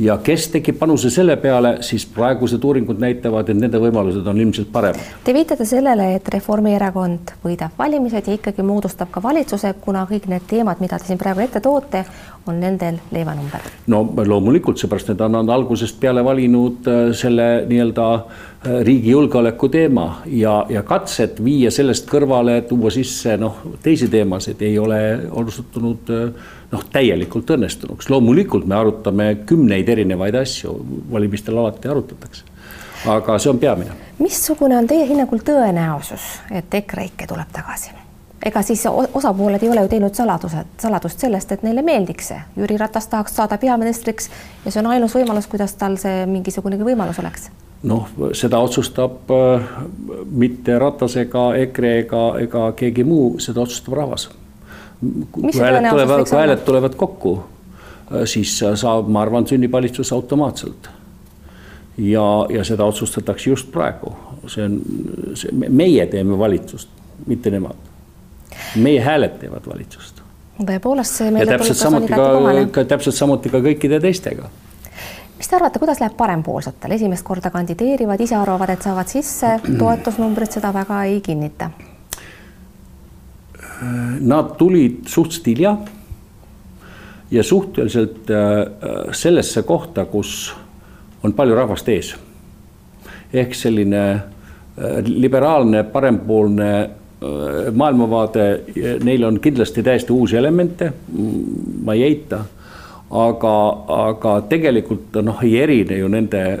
Ja 0.00 0.18
kes 0.18 0.48
tegi 0.48 0.72
panuse 0.72 1.10
selle 1.12 1.36
peale, 1.36 1.76
siis 1.84 2.06
praegused 2.06 2.64
uuringud 2.64 3.00
näitavad, 3.02 3.48
et 3.48 3.58
nende 3.58 3.80
võimalused 3.80 4.26
on 4.26 4.40
ilmselt 4.40 4.70
paremad. 4.72 5.12
Te 5.24 5.34
viitate 5.36 5.66
sellele, 5.68 6.14
et 6.16 6.28
Reformierakond 6.32 7.34
võidab 7.44 7.76
valimised 7.78 8.28
ja 8.28 8.36
ikkagi 8.38 8.64
moodustab 8.66 9.12
ka 9.12 9.22
valitsuse, 9.22 9.74
kuna 9.84 10.06
kõik 10.10 10.28
need 10.32 10.46
teemad, 10.50 10.80
mida 10.80 10.98
te 10.98 11.10
siin 11.10 11.20
praegu 11.20 11.44
ette 11.44 11.60
toote, 11.64 12.04
on 12.48 12.60
nendel 12.60 12.96
leivanumber. 13.12 13.66
no 13.92 14.00
loomulikult, 14.26 14.78
seepärast 14.80 15.12
need 15.12 15.20
on, 15.20 15.50
algusest 15.50 16.00
peale 16.00 16.24
valinud 16.24 16.88
äh, 16.88 17.00
selle 17.16 17.48
nii-öelda 17.68 18.06
äh, 18.14 18.78
riigi 18.86 19.12
julgeoleku 19.12 19.68
teema 19.68 20.06
ja, 20.26 20.64
ja 20.68 20.82
katsed 20.82 21.42
viia 21.44 21.70
sellest 21.70 22.08
kõrvale, 22.10 22.62
tuua 22.68 22.90
sisse 22.94 23.36
noh, 23.40 23.60
teisi 23.82 24.08
teemasid 24.08 24.62
ei 24.64 24.78
ole 24.80 25.02
osutunud 25.42 26.14
äh, 26.16 26.48
noh, 26.72 26.84
täielikult 26.92 27.50
õnnestunuks. 27.50 28.10
loomulikult 28.10 28.66
me 28.66 28.74
arutame 28.74 29.34
kümneid 29.46 29.88
erinevaid 29.88 30.34
asju, 30.34 30.74
valimistel 31.12 31.58
alati 31.58 31.88
arutatakse. 31.88 32.44
aga 33.06 33.38
see 33.38 33.50
on 33.50 33.58
peamine. 33.58 33.96
missugune 34.18 34.76
on 34.76 34.86
teie 34.86 35.06
hinnangul 35.08 35.42
tõenäosus, 35.44 36.28
et 36.50 36.74
EKREIKE 36.74 37.26
tuleb 37.26 37.48
tagasi? 37.52 37.90
ega 38.46 38.62
siis 38.62 38.84
osapooled 39.14 39.62
ei 39.62 39.68
ole 39.68 39.80
ju 39.80 39.88
teinud 39.88 40.14
saladused, 40.14 40.76
saladust 40.80 41.18
sellest, 41.20 41.52
et 41.52 41.62
neile 41.62 41.82
meeldiks 41.82 42.30
see. 42.32 42.38
Jüri 42.56 42.78
Ratas 42.80 43.08
tahaks 43.08 43.34
saada 43.36 43.58
peaministriks 43.58 44.30
ja 44.64 44.70
see 44.70 44.80
on 44.80 44.86
ainus 44.94 45.14
võimalus, 45.14 45.48
kuidas 45.48 45.74
tal 45.74 45.98
see 46.00 46.24
mingisugunegi 46.26 46.86
võimalus 46.86 47.20
oleks 47.20 47.50
noh, 47.82 48.08
seda 48.36 48.58
otsustab 48.60 49.30
äh, 49.32 49.68
mitte 50.30 50.78
Ratas 50.78 51.16
ega 51.16 51.50
EKRE 51.56 51.98
ega, 51.98 52.24
ega 52.40 52.66
keegi 52.76 53.04
muu, 53.04 53.38
seda 53.40 53.60
otsustab 53.64 53.96
rahvas 53.96 54.28
kui 55.32 55.52
hääled 55.60 55.90
tulevad, 55.90 56.24
kui 56.28 56.38
hääled 56.38 56.64
tulevad 56.64 56.94
kokku, 56.94 57.44
äh, 58.12 58.24
siis 58.24 58.58
saab, 58.74 59.08
ma 59.08 59.22
arvan, 59.22 59.46
sünnib 59.46 59.72
valitsus 59.72 60.12
automaatselt. 60.12 60.90
ja, 61.98 62.46
ja 62.48 62.64
seda 62.64 62.84
otsustatakse 62.84 63.50
just 63.50 63.72
praegu, 63.72 64.14
see 64.48 64.64
on, 64.64 64.80
meie 65.68 66.06
teeme 66.06 66.38
valitsust, 66.38 66.88
mitte 67.26 67.50
nemad. 67.50 67.76
meie 68.76 69.00
hääled 69.00 69.38
teevad 69.40 69.66
valitsust. 69.66 70.22
tõepoolest, 70.64 71.20
see 71.22 71.30
meile 71.30 71.56
täpselt 71.56 71.80
samuti 71.80 72.12
ka, 72.12 72.32
ka, 72.72 72.84
täpselt 72.84 73.16
samuti 73.16 73.52
ka 73.52 73.60
kõikide 73.64 74.00
teistega. 74.00 74.50
Mis 75.40 75.48
te 75.48 75.56
arvate, 75.56 75.80
kuidas 75.80 76.00
läheb 76.02 76.18
parempoolsetel, 76.20 76.92
esimest 76.92 77.24
korda 77.24 77.48
kandideerivad, 77.50 78.20
ise 78.20 78.36
arvavad, 78.36 78.74
et 78.74 78.84
saavad 78.84 79.08
sisse, 79.08 79.54
toetusnumbrid 79.78 80.52
seda 80.52 80.72
väga 80.76 81.04
ei 81.08 81.22
kinnita 81.24 81.70
Nad 84.20 84.56
tulid 84.58 85.06
suhteliselt 85.08 85.46
hilja 85.46 85.76
ja 87.30 87.42
suhteliselt 87.42 88.30
äh, 88.30 89.12
sellesse 89.12 89.62
kohta, 89.62 90.04
kus 90.04 90.52
on 91.22 91.32
palju 91.32 91.54
rahvast 91.54 91.88
ees. 91.88 92.14
ehk 93.32 93.54
selline 93.54 94.02
äh, 94.10 94.22
liberaalne 95.06 95.84
parempoolne 95.84 96.70
äh, 96.80 97.72
maailmavaade, 97.72 98.46
neil 99.04 99.24
on 99.24 99.40
kindlasti 99.40 99.82
täiesti 99.82 100.12
uusi 100.12 100.36
elemente, 100.36 100.92
ma 101.84 101.94
ei 101.94 102.02
eita 102.02 102.44
aga, 103.10 103.54
aga 103.90 104.34
tegelikult 104.50 105.18
noh, 105.26 105.42
ei 105.42 105.56
erine 105.60 105.98
ju 105.98 106.08
nende 106.10 106.42
äh, 106.46 106.60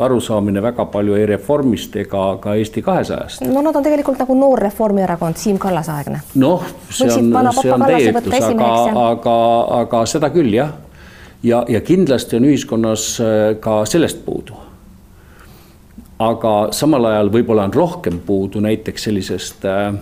arusaamine 0.00 0.62
väga 0.62 0.84
palju 0.92 1.14
ei 1.18 1.26
Reformist 1.26 1.96
ega 1.96 2.24
ka 2.40 2.54
Eesti 2.54 2.82
kahesajast. 2.82 3.42
no 3.46 3.62
nad 3.62 3.76
on 3.76 3.82
tegelikult 3.82 4.18
nagu 4.22 4.34
noor 4.38 4.58
Reformierakond, 4.62 5.36
Siim 5.36 5.58
Kallase 5.58 5.92
aegne. 5.92 6.20
noh, 6.34 6.64
see 6.90 7.10
on, 7.12 7.32
see 7.60 7.72
on 7.72 7.86
teie 7.86 8.12
ütlus, 8.12 8.44
aga, 8.52 8.70
aga, 9.06 9.38
aga 9.80 10.04
seda 10.06 10.30
küll 10.34 10.54
jah. 10.54 10.72
ja, 11.42 11.64
ja 11.68 11.80
kindlasti 11.80 12.38
on 12.38 12.48
ühiskonnas 12.50 13.08
äh, 13.20 13.56
ka 13.60 13.82
sellest 13.86 14.22
puudu. 14.26 14.60
aga 16.18 16.54
samal 16.70 17.10
ajal 17.10 17.32
võib-olla 17.34 17.66
on 17.68 17.74
rohkem 17.74 18.22
puudu 18.26 18.62
näiteks 18.62 19.10
sellisest 19.10 19.66
äh, 19.66 19.92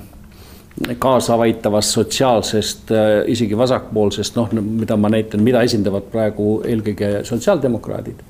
kaasaaitavast 0.99 1.89
sotsiaalsest, 1.89 2.91
äh, 2.91 3.25
isegi 3.27 3.59
vasakpoolsest, 3.59 4.37
noh, 4.37 4.53
mida 4.53 4.97
ma 4.97 5.09
näitan, 5.09 5.41
mida 5.41 5.63
esindavad 5.65 6.11
praegu 6.13 6.61
eelkõige 6.69 7.23
sotsiaaldemokraadid. 7.25 8.21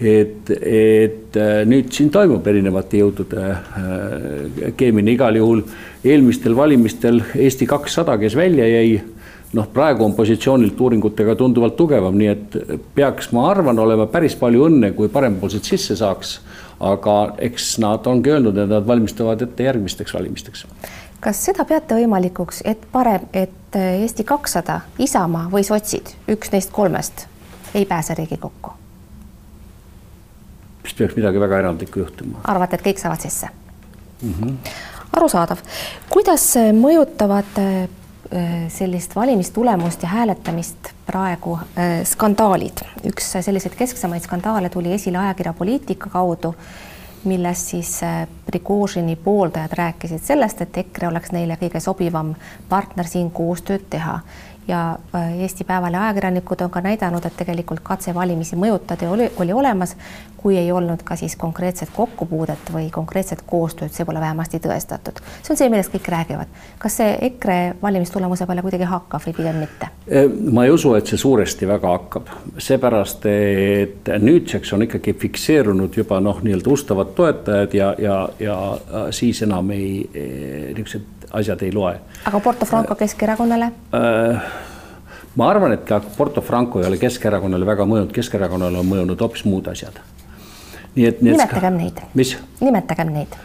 Et, 0.00 0.50
et 0.50 1.36
äh, 1.36 1.60
nüüd 1.66 1.90
siin 1.94 2.10
toimub 2.14 2.46
erinevate 2.46 3.00
jõudude 3.02 3.44
äh, 3.50 4.72
keemine, 4.78 5.14
igal 5.16 5.38
juhul 5.38 5.64
eelmistel 6.06 6.56
valimistel 6.56 7.22
Eesti 7.34 7.66
kakssada, 7.66 8.18
kes 8.20 8.36
välja 8.38 8.68
jäi 8.68 9.00
noh, 9.56 9.66
praegu 9.74 10.04
on 10.04 10.14
positsioonilt 10.14 10.80
uuringutega 10.80 11.34
tunduvalt 11.40 11.76
tugevam, 11.76 12.16
nii 12.20 12.30
et 12.30 12.56
peaks, 12.94 13.32
ma 13.32 13.48
arvan, 13.50 13.78
olema 13.80 14.06
päris 14.12 14.36
palju 14.38 14.68
õnne, 14.68 14.92
kui 14.96 15.10
parempoolsed 15.12 15.66
sisse 15.66 15.96
saaks. 15.98 16.38
aga 16.78 17.34
eks 17.42 17.72
nad 17.82 18.06
ongi 18.06 18.30
öelnud, 18.30 18.54
et 18.54 18.68
nad 18.70 18.86
valmistavad 18.86 19.40
ette 19.42 19.64
järgmisteks 19.66 20.14
valimisteks 20.14 20.66
kas 21.20 21.40
seda 21.48 21.64
peate 21.66 21.98
võimalikuks, 21.98 22.62
et 22.64 22.86
parem, 22.92 23.26
et 23.32 23.74
Eesti 23.74 24.24
kakssada, 24.24 24.80
Isamaa 24.98 25.48
või 25.50 25.66
sotsid, 25.66 26.14
üks 26.30 26.54
neist 26.54 26.70
kolmest 26.70 27.26
ei 27.74 27.84
pääse 27.84 28.14
Riigikokku? 28.14 28.77
Vist 30.88 30.98
peaks 30.98 31.16
midagi 31.18 31.40
väga 31.40 31.62
erandlikku 31.64 32.02
juhtuma. 32.04 32.42
arvate, 32.44 32.78
et 32.78 32.86
kõik 32.88 33.00
saavad 33.02 33.20
sisse 33.20 33.48
mm? 34.22 34.34
-hmm. 34.34 34.56
arusaadav. 35.12 35.62
kuidas 36.10 36.56
äh, 36.56 36.72
mõjutavad 36.72 37.62
äh, 37.62 37.88
sellist 38.68 39.16
valimistulemust 39.16 40.02
ja 40.02 40.08
hääletamist 40.08 40.90
praegu 41.06 41.58
skandaalid? 42.04 42.82
üks 43.08 43.30
selliseid 43.40 43.74
kesksemaid 43.74 44.22
skandaale 44.22 44.68
tuli 44.68 44.92
esile 44.92 45.18
ajakirja 45.18 45.52
Poliitika 45.52 46.10
kaudu 46.10 46.54
milles 47.24 47.70
siis 47.70 48.02
äh, 48.02 48.28
Prigožini 48.46 49.16
pooldajad 49.16 49.72
rääkisid 49.72 50.18
sellest, 50.22 50.60
et 50.60 50.76
EKRE 50.76 51.08
oleks 51.08 51.32
neile 51.32 51.58
kõige 51.60 51.80
sobivam 51.80 52.34
partner 52.68 53.06
siin 53.06 53.30
koostööd 53.30 53.88
teha 53.90 54.20
ja 54.68 54.98
äh, 55.14 55.40
Eesti 55.40 55.64
Päevalehe 55.64 56.02
ajakirjanikud 56.02 56.60
on 56.60 56.70
ka 56.70 56.80
näidanud, 56.80 57.24
et 57.24 57.36
tegelikult 57.36 57.80
katse 57.82 58.14
valimisi 58.14 58.56
mõjutada 58.56 59.08
oli, 59.10 59.30
oli 59.36 59.52
olemas, 59.52 59.96
kui 60.36 60.58
ei 60.58 60.72
olnud 60.72 61.02
ka 61.04 61.16
siis 61.16 61.36
konkreetset 61.36 61.90
kokkupuudet 61.96 62.70
või 62.72 62.90
konkreetset 62.90 63.42
koostööd, 63.46 63.90
see 63.92 64.04
pole 64.06 64.20
vähemasti 64.20 64.60
tõestatud. 64.62 65.22
see 65.42 65.54
on 65.54 65.60
see, 65.60 65.68
millest 65.72 65.94
kõik 65.94 66.10
räägivad. 66.12 66.52
kas 66.78 66.96
see 67.00 67.16
EKRE 67.30 67.74
valimistulemuse 67.82 68.46
peale 68.46 68.62
kuidagi 68.62 68.84
hakkab 68.84 69.24
või 69.26 69.36
pigem 69.40 69.60
mitte? 69.64 69.90
Äh, 70.12 70.28
ma 70.52 70.64
ei 70.64 70.70
usu, 70.70 70.94
et 70.94 71.06
see 71.06 71.18
suuresti 71.18 71.68
väga 71.68 71.94
hakkab, 71.96 72.32
seepärast 72.58 73.26
et 73.26 74.12
nüüdseks 74.18 74.72
on 74.72 74.84
ikkagi 74.84 75.14
fikseerunud 75.14 75.96
juba 75.96 76.20
noh, 76.20 76.42
nii-öelda 76.44 76.70
ustavad 76.70 77.14
toetajad 77.16 77.74
ja, 77.74 77.94
ja, 77.98 78.18
ja 78.38 78.58
siis 79.10 79.42
enam 79.42 79.70
ei, 79.70 80.04
niisugused 80.76 81.17
asjad 81.30 81.62
ei 81.62 81.72
loe. 81.72 81.98
aga 82.24 82.40
Porto 82.40 82.66
Franco 82.66 82.94
Keskerakonnale 82.94 83.72
äh,? 83.94 84.42
ma 85.36 85.50
arvan, 85.50 85.72
et 85.72 85.84
ka 85.86 86.00
Porto 86.16 86.40
Franco 86.40 86.80
ei 86.80 86.86
ole 86.88 86.98
Keskerakonnale 86.98 87.66
väga 87.66 87.86
mõjunud, 87.86 88.12
Keskerakonnale 88.14 88.80
on 88.80 88.88
mõjunud 88.88 89.20
hoopis 89.20 89.44
muud 89.46 89.68
asjad. 89.70 90.00
nii 90.94 91.06
et. 91.06 91.22
nimetagem 91.22 91.78
neid. 91.78 92.02
mis? 92.14 92.36
nimetagem 92.60 93.12
neid. 93.14 93.38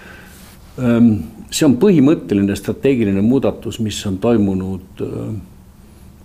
see 1.51 1.65
on 1.67 1.77
põhimõtteline 1.81 2.55
strateegiline 2.57 3.21
muudatus, 3.21 3.79
mis 3.79 3.99
on 4.09 4.17
toimunud 4.17 5.03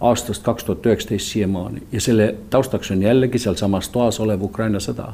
aastast 0.01 0.45
kaks 0.47 0.65
tuhat 0.65 0.87
üheksateist 0.87 1.35
siiamaani 1.35 1.83
ja 1.93 2.01
selle 2.01 2.35
taustaks 2.51 2.93
on 2.95 3.03
jällegi 3.03 3.39
sealsamas 3.43 3.89
toas 3.93 4.21
olev 4.23 4.45
Ukraina 4.47 4.79
sõda 4.81 5.11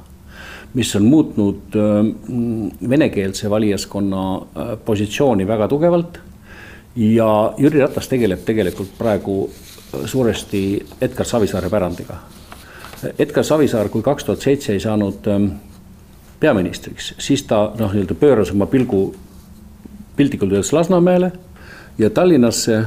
mis 0.75 0.91
on 0.97 1.05
muutnud 1.09 1.77
venekeelse 2.89 3.51
valijaskonna 3.51 4.23
positsiooni 4.85 5.47
väga 5.47 5.69
tugevalt 5.73 6.19
ja 6.97 7.55
Jüri 7.59 7.81
Ratas 7.81 8.09
tegeleb 8.09 8.45
tegelikult 8.47 8.95
praegu 8.99 9.51
suuresti 10.05 10.87
Edgar 11.01 11.27
Savisaare 11.27 11.71
pärandiga. 11.71 12.17
Edgar 13.19 13.45
Savisaar, 13.45 13.89
kui 13.89 14.03
kaks 14.03 14.25
tuhat 14.25 14.41
seitse 14.41 14.73
ei 14.73 14.81
saanud 14.81 15.27
ähm, 15.29 15.47
peaministriks, 16.41 17.15
siis 17.19 17.45
ta 17.49 17.67
noh, 17.79 17.93
nii-öelda 17.93 18.17
pööras 18.19 18.53
oma 18.55 18.67
pilgu 18.71 19.07
piltlikult 20.17 20.53
öeldes 20.53 20.73
Lasnamäele 20.73 21.33
ja 21.99 22.11
Tallinnasse, 22.11 22.81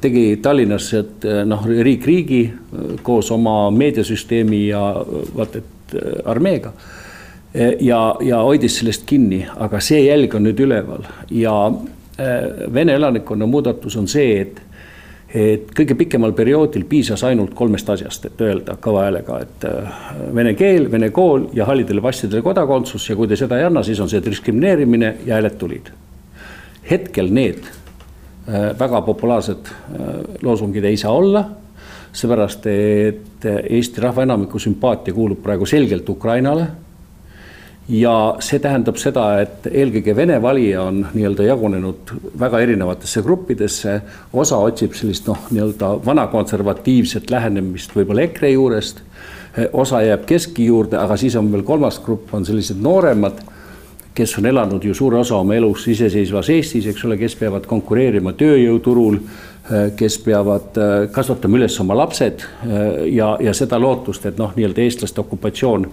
tegi 0.00 0.38
Tallinnasse, 0.42 1.04
äh, 1.26 1.42
noh, 1.46 1.66
riik 1.66 2.06
riigi 2.06 2.42
äh, 2.48 2.96
koos 3.02 3.30
oma 3.34 3.70
meediasüsteemi 3.70 4.66
ja 4.68 4.88
äh, 5.02 5.24
vaata, 5.36 5.58
et 5.58 5.96
armeega 6.24 6.72
ja, 7.84 7.98
ja 8.24 8.38
hoidis 8.40 8.78
sellest 8.78 9.02
kinni, 9.04 9.42
aga 9.60 9.76
see 9.84 9.98
jälg 10.06 10.32
on 10.38 10.46
nüüd 10.46 10.62
üleval 10.64 11.02
ja 11.28 11.52
Äh, 11.68 12.01
Vene 12.74 12.94
elanikkonna 12.98 13.46
muudatus 13.46 13.96
on 13.96 14.08
see, 14.08 14.40
et, 14.40 14.60
et 15.28 15.70
kõige 15.76 15.96
pikemal 15.98 16.34
perioodil 16.36 16.84
piisas 16.88 17.24
ainult 17.28 17.54
kolmest 17.58 17.88
asjast, 17.94 18.26
et 18.28 18.44
öelda 18.44 18.76
kõva 18.82 19.06
häälega, 19.06 19.38
et 19.46 19.66
äh, 19.68 20.00
vene 20.34 20.54
keel, 20.58 20.90
vene 20.92 21.10
kool 21.14 21.48
ja 21.56 21.66
hallidele 21.68 22.04
passidele 22.04 22.44
kodakondsus 22.44 23.08
ja 23.10 23.16
kui 23.18 23.30
te 23.30 23.38
seda 23.40 23.58
ei 23.58 23.68
anna, 23.68 23.84
siis 23.86 24.00
on 24.00 24.10
see 24.12 24.24
diskrimineerimine 24.24 25.16
ja 25.26 25.38
hääled 25.38 25.58
tulid. 25.58 25.92
hetkel 26.90 27.32
need 27.32 27.64
äh, 27.64 28.72
väga 28.78 29.02
populaarsed 29.02 29.74
loosungid 30.42 30.84
ei 30.84 30.96
saa 30.96 31.12
olla 31.12 31.44
seepärast 32.12 32.66
et 32.68 33.44
Eesti 33.44 34.00
rahva 34.04 34.26
enamiku 34.26 34.60
sümpaatia 34.60 35.14
kuulub 35.14 35.40
praegu 35.42 35.66
selgelt 35.66 36.08
Ukrainale 36.08 36.66
ja 37.92 38.12
see 38.40 38.60
tähendab 38.62 38.96
seda, 39.00 39.26
et 39.42 39.66
eelkõige 39.68 40.14
Vene 40.16 40.38
valija 40.42 40.86
on 40.86 41.02
nii-öelda 41.12 41.44
jagunenud 41.44 42.12
väga 42.40 42.62
erinevatesse 42.64 43.22
gruppidesse, 43.24 43.98
osa 44.32 44.60
otsib 44.64 44.96
sellist 44.96 45.28
noh, 45.28 45.48
nii-öelda 45.50 45.94
vana 46.06 46.26
konservatiivset 46.32 47.30
lähenemist 47.30 47.92
võib-olla 47.96 48.24
EKRE 48.28 48.54
juurest, 48.54 49.02
osa 49.76 50.00
jääb 50.06 50.24
keski 50.28 50.70
juurde, 50.70 50.96
aga 50.96 51.18
siis 51.20 51.36
on 51.36 51.50
veel 51.52 51.66
kolmas 51.68 52.00
grupp, 52.04 52.32
on 52.32 52.48
sellised 52.48 52.80
nooremad, 52.80 53.42
kes 54.16 54.38
on 54.40 54.48
elanud 54.48 54.84
ju 54.84 54.94
suure 54.96 55.20
osa 55.20 55.36
oma 55.40 55.56
elust 55.56 55.88
iseseisvas 55.92 56.48
Eestis, 56.52 56.88
eks 56.88 57.04
ole, 57.08 57.18
kes 57.20 57.36
peavad 57.40 57.68
konkureerima 57.68 58.32
tööjõuturul, 58.36 59.20
kes 59.96 60.18
peavad 60.24 60.80
kasvatama 61.12 61.60
üles 61.60 61.76
oma 61.80 61.94
lapsed 61.96 62.42
ja, 63.12 63.36
ja 63.40 63.52
seda 63.56 63.78
lootust, 63.80 64.24
et 64.26 64.40
noh, 64.40 64.56
nii-öelda 64.56 64.84
eestlaste 64.84 65.20
okupatsioon 65.22 65.86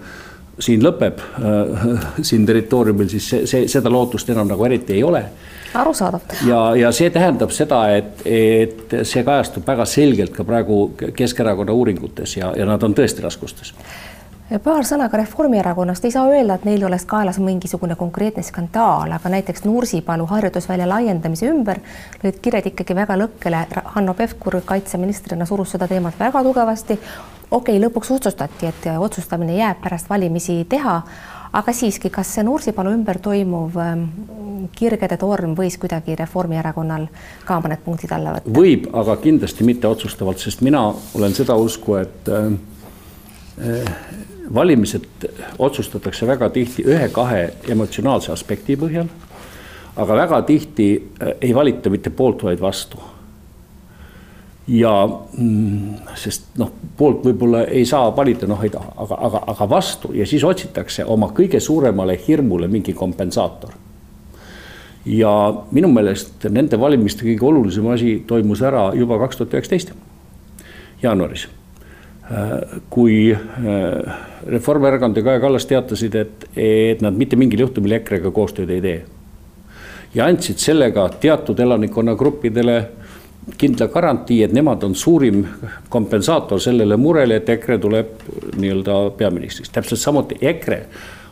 siin 0.60 0.84
lõpeb 0.84 1.20
äh, 1.20 1.88
siin 2.22 2.46
territooriumil, 2.46 3.08
siis 3.08 3.30
see, 3.32 3.46
see, 3.50 3.68
seda 3.68 3.92
lootust 3.92 4.30
enam 4.30 4.50
nagu 4.50 4.64
eriti 4.68 4.98
ei 4.98 5.02
ole. 5.06 5.24
arusaadav. 5.74 6.20
ja, 6.46 6.60
ja 6.76 6.92
see 6.92 7.10
tähendab 7.10 7.54
seda, 7.54 7.82
et, 7.96 8.22
et 8.24 8.96
see 9.02 9.24
kajastub 9.24 9.66
väga 9.66 9.86
selgelt 9.86 10.34
ka 10.36 10.44
praegu 10.44 10.92
Keskerakonna 11.16 11.72
uuringutes 11.72 12.36
ja, 12.36 12.52
ja 12.56 12.66
nad 12.66 12.82
on 12.82 12.94
tõesti 12.94 13.26
raskustes 13.26 13.74
paar 14.58 14.82
sõna 14.82 15.06
ka 15.06 15.20
Reformierakonnast, 15.20 16.04
ei 16.04 16.10
saa 16.10 16.26
öelda, 16.26 16.56
et 16.58 16.64
neil 16.66 16.82
oleks 16.84 17.04
kaelas 17.06 17.38
mingisugune 17.38 17.94
konkreetne 17.96 18.42
skandaal, 18.42 19.12
aga 19.14 19.30
näiteks 19.30 19.62
Nursipalu 19.64 20.26
harjutusvälja 20.26 20.88
laiendamise 20.90 21.46
ümber 21.52 21.78
lõid 22.24 22.40
kired 22.42 22.66
ikkagi 22.72 22.96
väga 22.98 23.18
lõkkele. 23.20 23.60
Hanno 23.94 24.14
Pevkur 24.18 24.58
kaitseministrina 24.66 25.46
surus 25.46 25.76
seda 25.76 25.86
teemat 25.88 26.18
väga 26.18 26.42
tugevasti 26.42 26.98
okei 27.50 27.76
okay,, 27.76 27.82
lõpuks 27.86 28.14
otsustati, 28.14 28.70
et 28.70 28.88
otsustamine 28.98 29.56
jääb 29.56 29.82
pärast 29.82 30.10
valimisi 30.10 30.64
teha, 30.68 31.00
aga 31.52 31.72
siiski, 31.74 32.10
kas 32.10 32.34
see 32.34 32.44
Nursipalu 32.46 32.92
ümber 32.94 33.18
toimuv 33.22 33.78
ähm, 33.82 34.04
kirgede 34.76 35.18
torm 35.20 35.56
võis 35.58 35.76
kuidagi 35.80 36.14
Reformierakonnal 36.18 37.08
ka 37.46 37.60
mõned 37.62 37.82
punktid 37.84 38.12
alla 38.14 38.36
võtta? 38.36 38.54
võib, 38.54 38.88
aga 38.94 39.16
kindlasti 39.22 39.66
mitte 39.66 39.90
otsustavalt, 39.90 40.42
sest 40.42 40.62
mina 40.66 40.86
olen 41.18 41.34
seda 41.36 41.56
usku, 41.58 41.98
et 42.00 42.30
äh, 42.30 42.52
äh, 43.66 43.94
valimised 44.54 45.28
otsustatakse 45.58 46.26
väga 46.26 46.50
tihti 46.54 46.86
ühe-kahe 46.86 47.42
emotsionaalse 47.70 48.32
aspekti 48.34 48.78
põhjal, 48.78 49.10
aga 49.96 50.20
väga 50.24 50.42
tihti 50.46 50.92
äh, 50.96 51.34
ei 51.40 51.54
valita 51.54 51.90
mitte 51.90 52.14
poolt, 52.14 52.46
vaid 52.46 52.62
vastu 52.62 53.09
ja 54.70 55.08
mm, 55.38 55.94
sest 56.14 56.54
noh, 56.60 56.70
poolt 56.96 57.24
võib-olla 57.26 57.64
ei 57.66 57.84
saa 57.88 58.10
valida, 58.14 58.46
noh 58.46 58.60
ei 58.62 58.70
taha, 58.70 58.92
aga, 59.02 59.18
aga, 59.26 59.42
aga 59.52 59.68
vastu 59.70 60.12
ja 60.14 60.26
siis 60.28 60.44
otsitakse 60.46 61.04
oma 61.10 61.32
kõige 61.34 61.60
suuremale 61.60 62.18
hirmule 62.26 62.68
mingi 62.70 62.94
kompensaator. 62.94 63.72
ja 65.06 65.30
minu 65.72 65.88
meelest 65.88 66.44
nende 66.50 66.78
valimiste 66.78 67.24
kõige 67.24 67.46
olulisem 67.48 67.86
asi 67.90 68.22
toimus 68.26 68.62
ära 68.62 68.90
juba 68.94 69.18
kaks 69.18 69.40
tuhat 69.40 69.56
üheksateist, 69.56 69.92
jaanuaris. 71.02 71.48
kui 72.90 73.32
äh, 73.34 74.18
Reformierakond 74.46 75.16
ja 75.16 75.22
Kaja 75.22 75.40
Kallas 75.40 75.66
teatasid, 75.66 76.14
et, 76.14 76.44
et 76.56 77.00
nad 77.02 77.16
mitte 77.16 77.36
mingil 77.36 77.64
juhtumil 77.64 77.96
EKRE-ga 77.98 78.30
koostööd 78.30 78.70
ei 78.70 78.80
tee. 78.80 79.02
ja 80.14 80.30
andsid 80.30 80.62
sellega 80.62 81.08
teatud 81.20 81.58
elanikkonnagruppidele 81.58 82.99
kindla 83.58 83.88
garantii, 83.88 84.42
et 84.44 84.52
nemad 84.52 84.82
on 84.84 84.94
suurim 84.94 85.44
kompensaator 85.88 86.60
sellele 86.60 86.96
murele, 87.00 87.40
et 87.40 87.48
EKRE 87.56 87.78
tuleb 87.78 88.10
nii-öelda 88.60 88.98
peaministriks. 89.16 89.70
täpselt 89.70 90.00
samuti 90.00 90.38
EKRE 90.40 90.82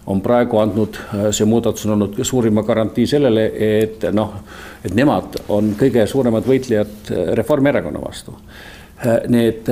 on 0.08 0.22
praegu 0.24 0.58
andnud, 0.58 0.96
see 1.36 1.46
muudatus 1.48 1.86
on 1.86 1.98
olnud 1.98 2.16
suurima 2.24 2.62
garantii 2.64 3.06
sellele, 3.06 3.44
et 3.82 4.08
noh, 4.16 4.40
et 4.84 4.94
nemad 4.96 5.36
on 5.52 5.74
kõige 5.78 6.06
suuremad 6.08 6.48
võitlejad 6.48 7.12
Reformierakonna 7.36 8.00
vastu. 8.00 8.36
Need 9.28 9.68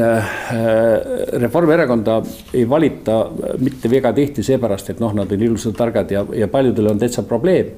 Reformierakonda 1.42 2.20
ei 2.55 2.66
valita 2.68 3.25
mitte 3.59 3.90
väga 3.90 4.12
tihti 4.14 4.44
seepärast, 4.46 4.92
et 4.92 5.01
noh, 5.03 5.16
nad 5.16 5.33
on 5.33 5.46
ilusad, 5.49 5.75
targad 5.79 6.12
ja, 6.12 6.22
ja 6.37 6.49
paljudel 6.53 6.92
on 6.92 7.01
täitsa 7.01 7.25
probleem 7.27 7.72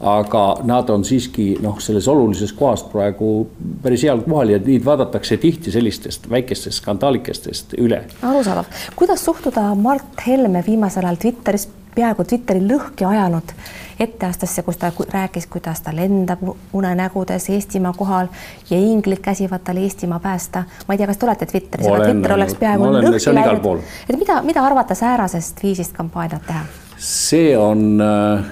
aga 0.00 0.44
nad 0.64 0.88
on 0.90 1.04
siiski 1.04 1.58
noh, 1.62 1.76
selles 1.80 2.08
olulises 2.08 2.52
kohas 2.56 2.82
praegu 2.88 3.50
päris 3.82 4.04
heal 4.08 4.22
kohal 4.24 4.54
ja 4.54 4.60
neid 4.64 4.84
vaadatakse 4.84 5.36
tihti 5.36 5.72
sellistest 5.74 6.30
väikestest 6.30 6.80
skandaalikestest 6.80 7.76
üle. 7.78 8.04
arusaadav, 8.22 8.64
kuidas 8.96 9.24
suhtuda 9.24 9.74
Mart 9.74 10.24
Helme 10.26 10.64
viimasel 10.66 11.04
ajal 11.04 11.20
Twitteris 11.20 11.68
peaaegu 11.94 12.24
Twitteri 12.24 12.60
lõhki 12.64 13.04
ajanud 13.04 13.52
etteastesse, 14.00 14.62
kus 14.62 14.76
ta 14.80 14.92
rääkis, 15.12 15.46
kuidas 15.46 15.80
ta 15.84 15.92
lendab 15.96 16.42
unenägudes 16.72 17.50
Eestimaa 17.50 17.92
kohal 17.92 18.30
ja 18.70 18.78
inglid 18.78 19.20
käsivad 19.22 19.60
tal 19.64 19.76
Eestimaa 19.76 20.18
päästa. 20.20 20.64
ma 20.88 20.94
ei 20.94 20.98
tea, 20.98 21.06
kas 21.06 21.18
te 21.18 21.26
olete 21.26 21.46
Twitteris, 21.46 21.86
aga 21.86 22.04
Twitter 22.04 22.32
oleks 22.32 22.54
peaaegu 22.54 22.84
lõhki 22.84 23.34
läinud. 23.34 23.82
et 24.08 24.18
mida, 24.18 24.42
mida 24.42 24.62
arvata 24.64 24.94
säärasest 24.94 25.62
viisist 25.62 25.92
kampaaniat 25.92 26.46
teha? 26.46 26.64
See 27.00 27.56
on 27.56 28.00
äh, 28.00 28.44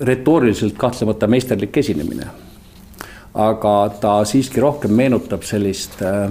retooriliselt 0.00 0.74
kahtlemata 0.78 1.26
meisterlik 1.26 1.76
esinemine. 1.76 2.26
aga 3.34 3.94
ta 4.00 4.24
siiski 4.28 4.60
rohkem 4.60 4.92
meenutab 4.92 5.42
sellist, 5.48 5.94
äh, 6.02 6.26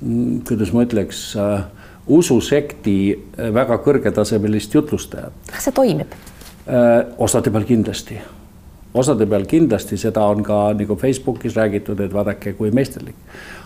mm, 0.00 0.38
kuidas 0.48 0.72
ma 0.72 0.84
ütleks, 0.86 1.24
äh, 1.36 1.66
ususekti 2.06 2.96
väga 3.54 3.76
kõrgetasemelist 3.84 4.74
jutlustajat. 4.74 5.34
kas 5.50 5.68
see 5.68 5.76
toimib? 5.82 6.14
osade 7.20 7.50
peal 7.52 7.66
kindlasti 7.68 8.16
osade 8.94 9.26
peal 9.26 9.46
kindlasti, 9.50 9.98
seda 9.98 10.24
on 10.30 10.42
ka 10.46 10.58
nagu 10.78 10.96
Facebookis 10.96 11.56
räägitud, 11.58 12.00
et 12.00 12.14
vaadake, 12.14 12.54
kui 12.58 12.70
meisterlik. 12.70 13.16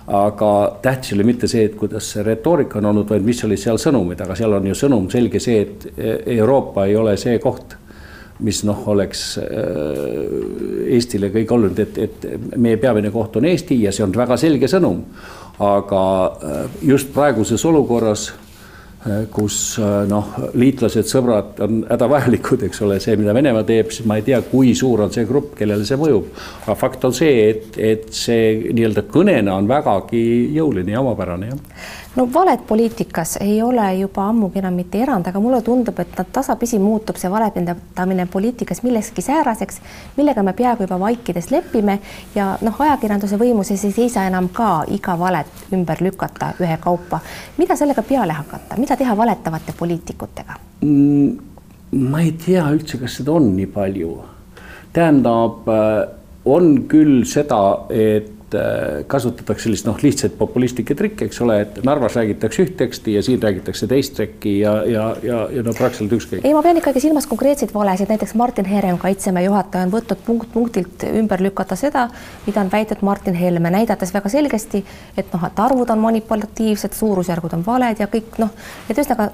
aga 0.08 0.78
tähtis 0.82 1.12
ole 1.12 1.24
mitte 1.28 1.48
see, 1.48 1.66
et 1.68 1.74
kuidas 1.76 2.06
see 2.14 2.22
retoorika 2.24 2.78
on 2.78 2.86
olnud, 2.88 3.04
vaid 3.10 3.26
mis 3.26 3.42
olid 3.44 3.60
seal 3.60 3.76
sõnumid, 3.76 4.22
aga 4.24 4.36
seal 4.38 4.56
on 4.56 4.66
ju 4.70 4.76
sõnum 4.78 5.10
selge 5.12 5.40
see, 5.40 5.60
et 5.60 5.84
Euroopa 6.38 6.86
ei 6.88 6.96
ole 6.96 7.16
see 7.20 7.36
koht, 7.38 7.76
mis 8.40 8.62
noh, 8.64 8.86
oleks 8.88 9.24
äh, 9.42 9.52
Eestile 10.94 11.28
kõik 11.34 11.52
olnud, 11.52 11.78
et, 11.84 11.98
et 11.98 12.26
meie 12.56 12.80
peamine 12.80 13.10
koht 13.12 13.36
on 13.36 13.44
Eesti 13.50 13.82
ja 13.82 13.92
see 13.92 14.06
on 14.06 14.14
väga 14.16 14.38
selge 14.40 14.70
sõnum. 14.70 15.04
aga 15.58 16.02
äh, 16.24 16.64
just 16.86 17.12
praeguses 17.12 17.64
olukorras 17.66 18.30
kus 19.32 19.78
äh, 19.78 20.02
noh, 20.10 20.32
liitlased, 20.58 21.06
sõbrad 21.06 21.60
on 21.62 21.84
hädavajalikud, 21.86 22.64
eks 22.66 22.82
ole, 22.82 22.98
see, 23.02 23.14
mida 23.20 23.34
Venemaa 23.36 23.62
teeb, 23.68 23.92
siis 23.94 24.08
ma 24.10 24.18
ei 24.18 24.26
tea, 24.26 24.40
kui 24.50 24.74
suur 24.78 25.04
on 25.04 25.14
see 25.14 25.26
grupp, 25.28 25.54
kellele 25.58 25.86
see 25.86 26.00
mõjub. 26.00 26.32
aga 26.64 26.76
fakt 26.78 27.06
on 27.06 27.14
see, 27.14 27.46
et, 27.52 27.78
et 27.78 28.10
see 28.14 28.72
nii-öelda 28.72 29.06
kõnena 29.12 29.54
on 29.54 29.70
vägagi 29.70 30.24
jõuline 30.56 30.96
ja 30.96 31.04
omapärane, 31.04 31.54
jah 31.54 31.96
no 32.18 32.28
valed 32.34 32.58
poliitikas 32.66 33.36
ei 33.40 33.62
ole 33.62 33.94
juba 33.94 34.24
ammugi 34.28 34.58
enam 34.58 34.74
mitte 34.74 34.98
erand, 35.02 35.26
aga 35.30 35.40
mulle 35.40 35.60
tundub, 35.62 35.98
et 36.02 36.16
nad 36.18 36.30
tasapisi 36.34 36.78
muutub 36.82 37.16
see 37.16 37.30
valepindamine 37.30 38.26
poliitikas 38.32 38.82
millekski 38.82 39.22
sääraseks, 39.22 39.78
millega 40.16 40.42
me 40.42 40.52
peaaegu 40.58 40.86
juba 40.86 40.98
vaikides 41.00 41.50
lepime 41.54 41.98
ja 42.34 42.50
noh, 42.66 42.80
ajakirjanduse 42.86 43.38
võimuses 43.38 43.84
ei 43.86 43.94
seisa 43.94 44.24
enam 44.26 44.48
ka 44.54 44.70
iga 44.94 45.14
valet 45.18 45.68
ümber 45.72 46.02
lükata 46.02 46.52
ühekaupa. 46.60 47.20
mida 47.58 47.76
sellega 47.76 48.02
peale 48.02 48.34
hakata, 48.34 48.76
mida 48.76 48.96
teha 48.96 49.16
valetavate 49.16 49.74
poliitikutega 49.78 50.58
mm,? 50.80 51.38
ma 52.10 52.20
ei 52.20 52.32
tea 52.32 52.66
üldse, 52.74 52.98
kas 52.98 53.20
seda 53.20 53.36
on 53.38 53.52
nii 53.56 53.70
palju. 53.78 54.16
tähendab, 54.92 55.70
äh, 55.70 56.08
on 56.44 56.74
küll 56.90 57.22
seda, 57.24 57.62
et 57.90 58.32
Äh, 58.54 59.04
kasutatakse 59.06 59.66
sellist 59.66 59.84
noh, 59.84 59.96
lihtsaid 60.00 60.32
populistlikke 60.38 60.94
trikke, 60.96 61.26
eks 61.28 61.42
ole, 61.44 61.58
et 61.66 61.74
Narvas 61.84 62.14
räägitakse 62.16 62.64
üht 62.64 62.78
teksti 62.80 63.18
ja 63.18 63.20
siin 63.26 63.42
räägitakse 63.42 63.84
teist 63.90 64.14
tekki 64.16 64.54
ja, 64.62 64.72
ja, 64.88 65.02
ja, 65.20 65.42
ja 65.52 65.64
no 65.66 65.74
praktiliselt 65.76 66.14
ükskõik. 66.16 66.46
ei, 66.48 66.54
ma 66.56 66.62
pean 66.64 66.80
ikkagi 66.80 67.02
silmas 67.04 67.28
konkreetseid 67.28 67.74
valesid, 67.76 68.08
näiteks 68.08 68.32
Martin 68.40 68.64
Herem, 68.64 68.96
kaitseväe 69.02 69.44
juhataja, 69.44 69.84
on 69.84 69.92
võtnud 69.92 70.24
punkt 70.24 70.48
punktilt 70.54 71.04
ümber 71.10 71.44
lükata 71.44 71.76
seda, 71.76 72.06
mida 72.46 72.64
on 72.64 72.72
väitnud 72.72 73.04
Martin 73.04 73.36
Helme, 73.36 73.68
näidates 73.76 74.16
väga 74.16 74.32
selgesti, 74.32 74.80
et 75.20 75.28
noh, 75.36 75.44
et 75.44 75.64
arvud 75.68 75.92
on 75.92 76.04
manipulatiivsed, 76.08 76.96
suurusjärgud 76.96 77.60
on 77.60 77.68
valed 77.68 78.00
ja 78.00 78.08
kõik 78.08 78.40
noh, 78.40 78.56
et 78.88 78.96
ühesõnaga 78.96 79.28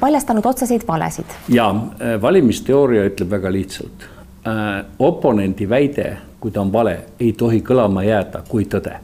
paljastanud 0.00 0.54
otseseid 0.54 0.88
valesid. 0.88 1.36
ja 1.52 1.68
äh, 1.68 2.16
valimisteooria 2.22 3.10
ütleb 3.12 3.36
väga 3.36 3.52
lihtsalt 3.60 4.08
äh,, 4.48 4.86
oponendi 5.04 5.68
väide 5.68 6.14
kui 6.44 6.52
ta 6.52 6.60
on 6.60 6.68
vale, 6.72 6.98
ei 7.24 7.32
tohi 7.32 7.62
kõlama 7.64 8.02
jääda 8.04 8.42
kui 8.44 8.66
tõde. 8.68 8.98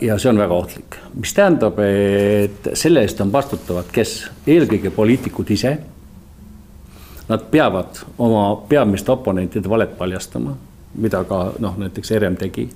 ja 0.00 0.16
see 0.18 0.30
on 0.32 0.38
väga 0.40 0.54
ohtlik, 0.54 0.96
mis 1.14 1.34
tähendab, 1.36 1.78
et 1.78 2.70
selle 2.74 3.04
eest 3.06 3.20
on 3.22 3.30
vastutavad, 3.32 3.86
kes, 3.92 4.14
eelkõige 4.48 4.90
poliitikud 4.90 5.52
ise. 5.54 5.76
Nad 7.28 7.44
peavad 7.52 8.00
oma 8.18 8.48
peamiste 8.68 9.12
oponentide 9.12 9.68
valet 9.68 9.94
paljastama, 9.98 10.56
mida 10.96 11.22
ka 11.28 11.52
noh, 11.62 11.78
näiteks 11.78 12.10
ERM 12.16 12.40
tegi 12.40 12.66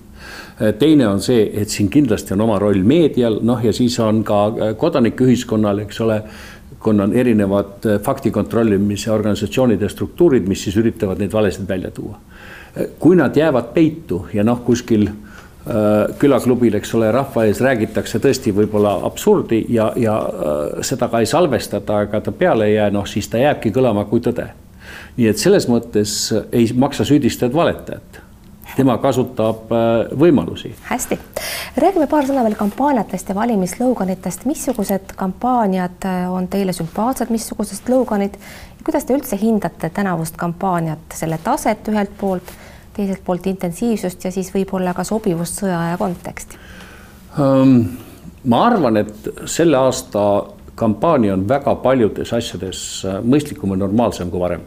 teine 0.78 1.08
on 1.08 1.22
see, 1.24 1.48
et 1.56 1.72
siin 1.72 1.88
kindlasti 1.90 2.34
on 2.36 2.44
oma 2.44 2.58
roll 2.60 2.84
meedial, 2.84 3.40
noh 3.42 3.64
ja 3.64 3.72
siis 3.72 3.96
on 4.04 4.22
ka 4.22 4.74
kodanikuühiskonnal, 4.78 5.82
eks 5.86 6.00
ole 6.04 6.22
kuna 6.82 7.08
on 7.08 7.14
erinevad 7.16 7.88
fakti 8.04 8.30
kontrollimise 8.30 9.10
organisatsioonid 9.10 9.82
ja 9.82 9.88
struktuurid, 9.88 10.46
mis 10.48 10.62
siis 10.64 10.76
üritavad 10.76 11.18
neid 11.18 11.32
valesid 11.32 11.68
välja 11.68 11.90
tuua. 11.90 12.20
Kui 12.98 13.16
nad 13.16 13.36
jäävad 13.36 13.72
peitu 13.74 14.26
ja 14.34 14.44
noh, 14.46 14.60
kuskil 14.64 15.08
äh, 15.08 16.16
külaklubil, 16.18 16.76
eks 16.78 16.94
ole, 16.94 17.10
rahva 17.12 17.44
ees 17.48 17.60
räägitakse 17.64 18.20
tõesti 18.22 18.54
võib-olla 18.54 18.96
absurdi 19.08 19.64
ja, 19.74 19.90
ja 19.96 20.16
äh, 20.16 20.80
seda 20.86 21.10
ka 21.10 21.22
ei 21.22 21.30
salvestata, 21.30 22.04
aga 22.06 22.22
ta 22.24 22.32
peale 22.32 22.70
ei 22.70 22.78
jää, 22.78 22.90
noh 22.94 23.08
siis 23.10 23.28
ta 23.28 23.42
jääbki 23.42 23.74
kõlama 23.74 24.06
kui 24.10 24.22
tõde. 24.24 24.50
nii 25.16 25.28
et 25.28 25.38
selles 25.38 25.68
mõttes 25.68 26.16
ei 26.52 26.70
maksa 26.74 27.04
süüdistada 27.04 27.54
valetajat 27.54 28.22
tema 28.80 28.96
kasutab 29.02 29.70
äh, 29.76 29.90
võimalusi. 30.24 30.72
hästi, 30.88 31.20
räägime 31.80 32.08
paar 32.10 32.28
sõna 32.28 32.44
veel 32.46 32.56
kampaaniatest 32.58 33.30
ja 33.30 33.38
valimisloganitest, 33.38 34.48
missugused 34.48 35.14
kampaaniad 35.20 36.08
on 36.32 36.48
teile 36.50 36.74
sümpaatsed, 36.76 37.30
missugused 37.30 37.84
sloganid 37.84 38.40
ja 38.40 38.84
kuidas 38.86 39.06
te 39.06 39.16
üldse 39.16 39.38
hindate 39.40 39.92
tänavust 39.94 40.40
kampaaniat, 40.40 41.06
selle 41.14 41.38
taset 41.44 41.88
ühelt 41.92 42.16
poolt 42.20 42.56
teiselt 42.96 43.24
poolt 43.24 43.46
intensiivsust 43.46 44.24
ja 44.24 44.32
siis 44.34 44.50
võib-olla 44.54 44.94
ka 44.96 45.04
sobivust 45.06 45.62
sõjaaja 45.62 45.98
konteksti 46.00 46.58
um,? 47.38 47.82
ma 48.44 48.64
arvan, 48.70 48.96
et 48.96 49.28
selle 49.50 49.76
aasta 49.76 50.22
kampaania 50.80 51.34
on 51.36 51.46
väga 51.48 51.74
paljudes 51.84 52.32
asjades 52.32 52.82
äh, 53.04 53.18
mõistlikum 53.20 53.74
ja 53.74 53.82
normaalsem 53.82 54.30
kui 54.32 54.40
varem. 54.40 54.62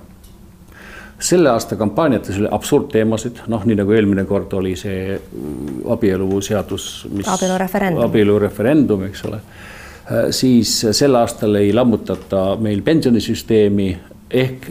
Selle 1.23 1.49
aasta 1.49 1.77
kampaaniates 1.79 2.39
oli 2.41 2.49
absurdteemasid, 2.51 3.43
noh, 3.51 3.63
nii 3.67 3.77
nagu 3.79 3.93
eelmine 3.95 4.25
kord 4.27 4.53
oli 4.59 4.73
see 4.79 5.15
mm, 5.15 5.83
abieluseadus, 5.95 6.88
mis 7.13 7.29
abielureferendum, 7.31 8.03
abielureferendum, 8.07 9.05
eks 9.07 9.23
ole. 9.29 9.39
Äh, 9.39 10.25
siis 10.36 10.81
sel 10.91 11.15
aastal 11.19 11.62
ei 11.62 11.71
lammutata 11.75 12.53
meil 12.59 12.83
pensionisüsteemi. 12.83 13.93
Ehk 14.33 14.67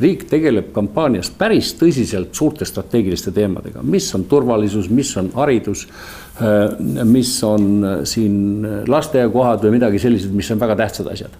riik 0.00 0.24
tegeleb 0.30 0.72
kampaanias 0.74 1.30
päris 1.38 1.70
tõsiselt 1.78 2.34
suurte 2.34 2.66
strateegiliste 2.66 3.32
teemadega, 3.34 3.82
mis 3.86 4.08
on 4.16 4.26
turvalisus, 4.30 4.88
mis 4.90 5.12
on 5.20 5.30
haridus, 5.36 5.86
äh, 6.42 6.74
mis 7.06 7.36
on 7.46 7.68
äh, 7.84 7.96
siin 8.08 8.66
lasteaiakohad 8.90 9.62
või 9.66 9.76
midagi 9.78 10.02
sellised, 10.02 10.34
mis 10.34 10.50
on 10.50 10.62
väga 10.62 10.76
tähtsad 10.82 11.12
asjad. 11.14 11.38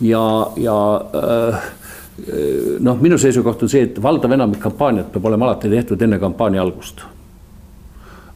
ja, 0.00 0.24
ja 0.56 0.78
äh, 1.22 1.62
noh, 2.80 2.98
minu 3.00 3.18
seisukoht 3.18 3.62
on 3.62 3.70
see, 3.70 3.86
et 3.88 4.02
valdav 4.02 4.34
enamik 4.34 4.60
kampaaniat 4.62 5.12
peab 5.14 5.30
olema 5.30 5.48
alati 5.48 5.70
tehtud 5.70 6.02
enne 6.02 6.18
kampaania 6.18 6.62
algust. 6.62 7.04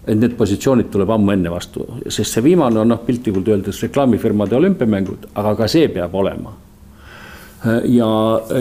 et 0.06 0.18
need 0.18 0.32
positsioonid 0.34 0.88
tuleb 0.90 1.10
ammu 1.14 1.30
enne 1.30 1.50
vastu, 1.50 1.84
sest 2.08 2.34
see 2.34 2.42
viimane 2.42 2.80
on 2.80 2.88
noh, 2.90 2.98
piltlikult 3.06 3.48
öeldes 3.48 3.82
reklaamifirmade 3.84 4.56
olümpiamängud, 4.56 5.28
aga 5.34 5.54
ka 5.54 5.68
see 5.70 5.88
peab 5.94 6.14
olema 6.18 6.56
ja 7.86 8.06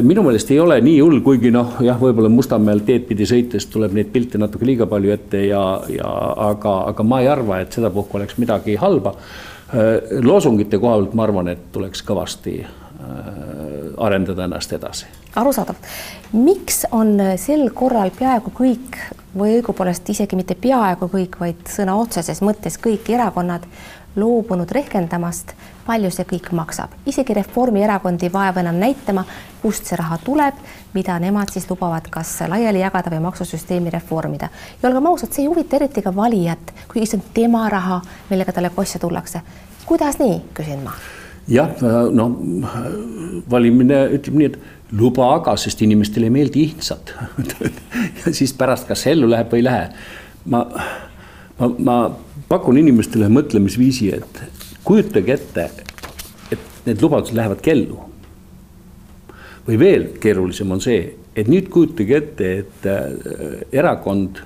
minu 0.06 0.24
meelest 0.24 0.52
ei 0.54 0.60
ole 0.62 0.78
nii 0.86 1.00
hull, 1.02 1.22
kuigi 1.26 1.50
noh, 1.54 1.80
jah, 1.82 1.98
võib-olla 1.98 2.30
Mustamäel 2.30 2.84
teed 2.86 3.08
pidi 3.10 3.26
sõites 3.26 3.66
tuleb 3.74 3.96
neid 3.98 4.12
pilte 4.14 4.38
natuke 4.38 4.68
liiga 4.68 4.86
palju 4.90 5.14
ette 5.16 5.42
ja, 5.48 5.64
ja 5.90 6.12
aga, 6.52 6.76
aga 6.92 7.06
ma 7.08 7.22
ei 7.24 7.32
arva, 7.32 7.58
et 7.64 7.74
sedapuhku 7.74 8.20
oleks 8.20 8.38
midagi 8.38 8.78
halba. 8.78 9.16
loosungite 10.22 10.78
koha 10.78 11.00
pealt 11.00 11.18
ma 11.18 11.24
arvan, 11.24 11.48
et 11.48 11.66
tuleks 11.74 12.06
kõvasti 12.06 12.60
arendada 14.02 14.44
ennast 14.44 14.74
edasi. 14.74 15.06
arusaadav, 15.36 15.76
miks 16.34 16.86
on 16.92 17.18
sel 17.38 17.70
korral 17.74 18.12
peaaegu 18.18 18.54
kõik 18.56 19.00
või 19.38 19.58
õigupoolest 19.60 20.10
isegi 20.12 20.36
mitte 20.36 20.56
peaaegu 20.56 21.08
kõik, 21.12 21.40
vaid 21.40 21.68
sõna 21.72 21.96
otseses 21.96 22.42
mõttes 22.42 22.78
kõik 22.82 23.10
erakonnad 23.10 23.68
loobunud 24.16 24.72
rehkendamast, 24.72 25.54
palju 25.86 26.12
see 26.12 26.26
kõik 26.28 26.52
maksab. 26.56 26.92
isegi 27.06 27.34
Reformierakond 27.34 28.24
ei 28.24 28.34
vaeva 28.34 28.60
enam 28.60 28.76
näitama, 28.76 29.24
kust 29.62 29.88
see 29.88 29.96
raha 30.00 30.18
tuleb, 30.26 30.60
mida 30.94 31.20
nemad 31.20 31.54
siis 31.54 31.70
lubavad 31.70 32.10
kas 32.12 32.34
laiali 32.48 32.84
jagada 32.84 33.12
või 33.14 33.22
maksusüsteemi 33.28 33.90
reformida. 33.90 34.50
ja 34.82 34.90
olgem 34.90 35.06
ausad, 35.06 35.32
see 35.32 35.44
ei 35.44 35.48
huvita 35.48 35.76
eriti 35.76 36.02
ka 36.02 36.16
valijat, 36.16 36.74
kuigi 36.92 37.08
see 37.08 37.22
on 37.22 37.26
tema 37.34 37.70
raha, 37.70 38.02
millega 38.30 38.52
talle 38.52 38.70
kossa 38.70 39.00
tullakse. 39.00 39.42
kuidas 39.86 40.20
nii, 40.20 40.42
küsin 40.54 40.84
ma. 40.84 40.92
Jah, 41.52 41.84
no 42.16 42.28
valimine 43.52 44.06
ütleb 44.18 44.38
nii, 44.40 44.50
et 44.52 44.98
luba 44.98 45.30
aga, 45.38 45.56
sest 45.60 45.82
inimestele 45.86 46.28
ei 46.28 46.34
meeldi 46.34 46.66
ihnsad 46.68 47.14
ja 48.22 48.34
siis 48.36 48.54
pärast, 48.58 48.88
kas 48.90 49.06
ellu 49.12 49.30
läheb 49.32 49.52
või 49.54 49.62
ei 49.62 49.68
lähe. 49.68 49.86
ma, 50.52 50.66
ma, 51.60 51.72
ma 51.78 51.98
pakun 52.52 52.80
inimestele 52.82 53.30
mõtlemisviisi, 53.32 54.12
et 54.18 54.42
kujutage 54.84 55.38
ette, 55.38 55.68
et 56.52 56.86
need 56.88 57.04
lubadused 57.04 57.38
lähevad 57.38 57.62
kellu. 57.64 58.00
või 59.68 59.78
veel 59.80 60.08
keerulisem 60.20 60.72
on 60.74 60.82
see, 60.82 61.02
et 61.38 61.48
nüüd 61.48 61.70
kujutage 61.72 62.18
ette, 62.18 62.48
et 62.64 62.88
äh, 62.90 63.62
erakond 63.72 64.42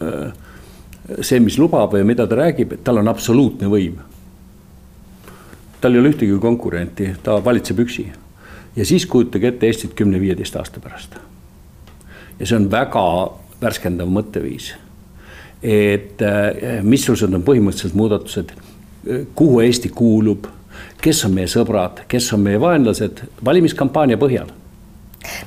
äh, 0.00 0.30
see, 1.20 1.40
mis 1.42 1.58
lubab 1.58 1.94
ja 1.98 2.04
mida 2.06 2.26
ta 2.26 2.38
räägib, 2.38 2.72
et 2.72 2.84
tal 2.86 3.02
on 3.02 3.10
absoluutne 3.10 3.68
võim. 3.70 3.98
Tal 5.80 5.94
ei 5.94 6.00
ole 6.00 6.12
ühtegi 6.14 6.38
konkurenti, 6.40 7.10
ta 7.22 7.38
valitseb 7.44 7.78
üksi. 7.78 8.06
ja 8.76 8.84
siis 8.84 9.06
kujutage 9.06 9.48
ette 9.48 9.66
Eestit 9.66 9.94
kümne-viieteist 9.94 10.56
aasta 10.56 10.80
pärast. 10.80 11.16
ja 12.38 12.46
see 12.46 12.56
on 12.56 12.70
väga 12.70 13.32
värskendav 13.62 14.08
mõtteviis. 14.08 14.74
Et 15.62 16.22
äh, 16.22 16.82
missugused 16.82 17.32
on 17.34 17.42
põhimõtteliselt 17.42 17.94
muudatused, 17.96 18.52
kuhu 19.34 19.60
Eesti 19.60 19.88
kuulub, 19.88 20.46
kes 21.02 21.24
on 21.24 21.34
meie 21.34 21.48
sõbrad, 21.50 22.04
kes 22.08 22.32
on 22.36 22.42
meie 22.44 22.60
vaenlased? 22.60 23.22
Valimiskampaania 23.44 24.18
põhjal. 24.20 24.50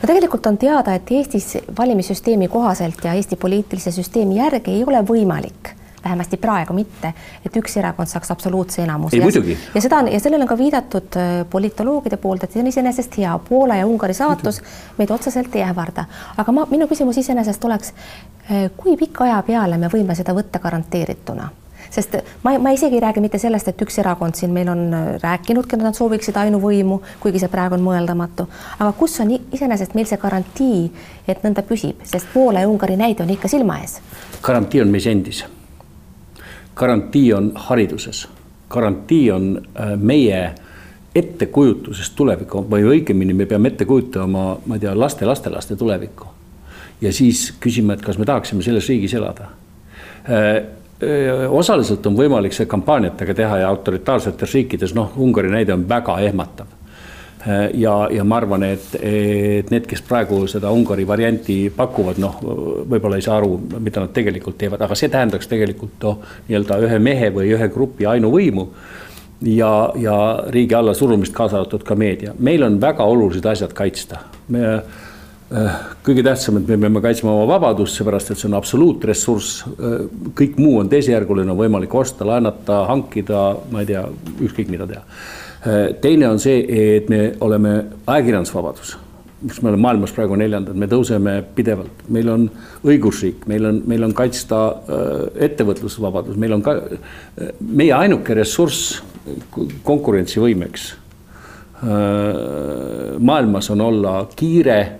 No 0.02 0.08
tegelikult 0.08 0.48
on 0.50 0.58
teada, 0.58 0.96
et 0.98 1.12
Eestis 1.12 1.54
valimissüsteemi 1.78 2.48
kohaselt 2.52 3.04
ja 3.04 3.14
Eesti 3.14 3.38
poliitilise 3.40 3.92
süsteemi 3.96 4.40
järgi 4.40 4.80
ei 4.80 4.84
ole 4.88 5.04
võimalik 5.06 5.76
vähemasti 6.04 6.38
praegu 6.38 6.74
mitte, 6.74 7.14
et 7.46 7.58
üks 7.62 7.78
erakond 7.78 8.08
saaks 8.08 8.32
absoluutse 8.32 8.84
enamuse. 8.84 9.20
muidugi. 9.22 9.58
ja 9.76 9.82
seda 9.82 9.98
on 10.04 10.12
ja 10.12 10.20
sellele 10.20 10.44
on 10.44 10.48
ka 10.48 10.58
viidatud 10.58 11.20
äh, 11.20 11.46
politoloogide 11.50 12.18
poolt, 12.18 12.44
et 12.44 12.52
see 12.52 12.64
on 12.64 12.68
iseenesest 12.72 13.18
hea, 13.18 13.40
Poola 13.50 13.76
ja 13.76 13.88
Ungari 13.88 14.14
saatus 14.14 14.62
meid 14.98 15.12
otseselt 15.12 15.56
ei 15.56 15.64
ähvarda. 15.64 16.06
aga 16.38 16.52
ma, 16.52 16.68
minu 16.70 16.88
küsimus 16.88 17.18
iseenesest 17.18 17.66
oleks, 17.66 17.94
äh, 18.52 18.70
kui 18.78 18.98
pika 18.98 19.24
aja 19.24 19.42
peale 19.48 19.78
me 19.78 19.92
võime 19.92 20.16
seda 20.16 20.36
võtta 20.38 20.60
garanteerituna? 20.60 21.50
sest 21.90 22.16
ma, 22.44 22.58
ma 22.60 22.72
isegi 22.72 22.96
ei 22.96 23.04
räägi 23.04 23.22
mitte 23.24 23.38
sellest, 23.42 23.68
et 23.68 23.82
üks 23.82 24.00
erakond 24.02 24.38
siin 24.38 24.54
meil 24.56 24.70
on 24.70 24.82
äh, 24.94 25.06
rääkinudki, 25.24 25.76
et 25.76 25.86
nad 25.86 25.98
sooviksid 25.98 26.38
ainuvõimu, 26.38 27.02
kuigi 27.24 27.44
see 27.44 27.52
praegu 27.52 27.78
on 27.78 27.86
mõeldamatu. 27.86 28.48
aga 28.80 28.92
kus 28.98 29.20
on 29.24 29.36
iseenesest 29.40 29.96
meil 29.98 30.10
see 30.10 30.22
garantii, 30.22 30.90
et 31.28 31.46
nõnda 31.46 31.66
püsib, 31.66 32.04
sest 32.04 32.30
Poola 32.34 32.66
ja 32.66 32.70
Ungari 32.70 33.00
näide 33.00 33.24
on 33.26 33.38
ikka 33.38 33.52
silma 33.52 33.80
ees? 33.84 34.00
garantii 34.42 34.86
on 34.86 34.94
meis 34.94 35.08
endis 35.08 35.46
garantii 36.80 37.34
on 37.34 37.52
hariduses, 37.56 38.28
garantii 38.70 39.32
on 39.32 39.62
äh, 39.62 39.94
meie 39.98 40.42
ettekujutusest 41.16 42.16
tulevikku 42.16 42.64
või 42.72 42.86
õigemini 42.88 43.34
me 43.36 43.48
peame 43.50 43.74
ette 43.74 43.86
kujutama, 43.86 44.44
ma 44.66 44.78
ei 44.78 44.84
tea, 44.84 44.94
laste-lastelaste 44.96 45.76
tulevikku. 45.76 46.28
ja 47.02 47.14
siis 47.14 47.54
küsima, 47.60 47.94
et 47.96 48.02
kas 48.04 48.18
me 48.20 48.26
tahaksime 48.28 48.62
selles 48.64 48.88
riigis 48.90 49.14
elada. 49.14 49.52
Äh, 50.30 50.48
äh, 51.04 51.46
osaliselt 51.50 52.06
on 52.06 52.16
võimalik 52.16 52.56
see 52.56 52.66
kampaaniatega 52.66 53.34
teha 53.34 53.62
ja 53.64 53.70
autoritaarsetes 53.70 54.54
riikides, 54.54 54.96
noh, 54.96 55.12
Ungari 55.18 55.52
näide 55.52 55.74
on 55.74 55.88
väga 55.90 56.20
ehmatav 56.28 56.79
ja, 57.74 57.94
ja 58.12 58.24
ma 58.28 58.38
arvan, 58.40 58.66
et, 58.68 58.96
et 59.00 59.70
need, 59.72 59.86
kes 59.88 60.02
praegu 60.06 60.42
seda 60.52 60.72
Ungari 60.76 61.06
varianti 61.08 61.60
pakuvad, 61.76 62.20
noh, 62.20 62.40
võib-olla 62.90 63.20
ei 63.20 63.26
saa 63.26 63.38
aru, 63.40 63.54
mida 63.80 64.04
nad 64.04 64.14
tegelikult 64.16 64.58
teevad, 64.60 64.84
aga 64.84 64.98
see 65.00 65.12
tähendaks 65.12 65.48
tegelikult 65.52 66.04
noh, 66.04 66.20
nii-öelda 66.50 66.80
ühe 66.88 67.00
mehe 67.04 67.32
või 67.36 67.54
ühe 67.56 67.70
grupi 67.72 68.10
ainuvõimu 68.12 68.68
ja, 69.48 69.74
ja 69.96 70.18
riigi 70.52 70.76
allasurumist, 70.76 71.36
kaasa 71.36 71.62
arvatud 71.62 71.88
ka 71.88 71.96
meedia. 71.96 72.36
meil 72.40 72.64
on 72.68 72.80
väga 72.82 73.08
olulised 73.08 73.46
asjad 73.48 73.74
kaitsta. 73.74 74.20
me 74.50 74.66
äh, 74.76 75.82
kõige 76.04 76.24
tähtsam, 76.28 76.60
et 76.60 76.68
me 76.68 76.78
peame 76.78 77.02
kaitsma 77.02 77.32
oma 77.32 77.48
vabadust, 77.56 77.96
seepärast 77.96 78.32
et 78.32 78.38
see 78.38 78.52
on 78.52 78.60
absoluutressurss. 78.60 79.64
Äh, 79.80 80.00
kõik 80.36 80.60
muu 80.60 80.82
on 80.84 80.92
teisejärguline, 80.92 81.56
on 81.56 81.64
võimalik 81.64 81.96
osta, 81.96 82.28
laenata, 82.28 82.84
hankida, 82.92 83.54
ma 83.72 83.86
ei 83.86 83.94
tea, 83.94 84.10
ükskõik 84.44 84.76
mida 84.76 84.90
teha 84.90 85.06
Äh, 85.08 85.49
teine 86.02 86.30
on 86.30 86.40
see, 86.40 86.64
et 86.96 87.10
me 87.10 87.34
oleme 87.42 87.74
ajakirjandusvabadus, 88.08 88.94
kus 89.48 89.62
me 89.62 89.72
oleme 89.72 89.82
maailmas 89.82 90.14
praegu 90.16 90.38
neljandad, 90.40 90.78
me 90.80 90.88
tõuseme 90.92 91.40
pidevalt, 91.56 92.06
meil 92.12 92.32
on 92.32 92.48
õigusriik, 92.88 93.44
meil 93.52 93.68
on, 93.68 93.82
meil 93.88 94.08
on 94.08 94.16
kaitsta 94.16 94.62
äh, 94.70 95.12
ettevõtlusvabadus, 95.50 96.40
meil 96.40 96.56
on 96.56 96.64
ka 96.64 96.78
äh, 96.80 97.52
meie 97.60 97.94
ainuke 97.98 98.38
ressurss 98.40 99.02
konkurentsivõimeks 99.86 100.90
maailmas 103.20 103.70
on 103.72 103.82
olla 103.82 104.14
kiire, 104.36 104.92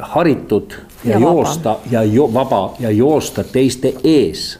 haritud 0.00 0.72
ja, 1.04 1.10
ja 1.10 1.18
joosta 1.20 1.76
ja 1.90 2.02
jo, 2.02 2.26
vaba 2.34 2.74
ja 2.80 2.90
joosta 2.90 3.44
teiste 3.44 3.92
ees 4.04 4.58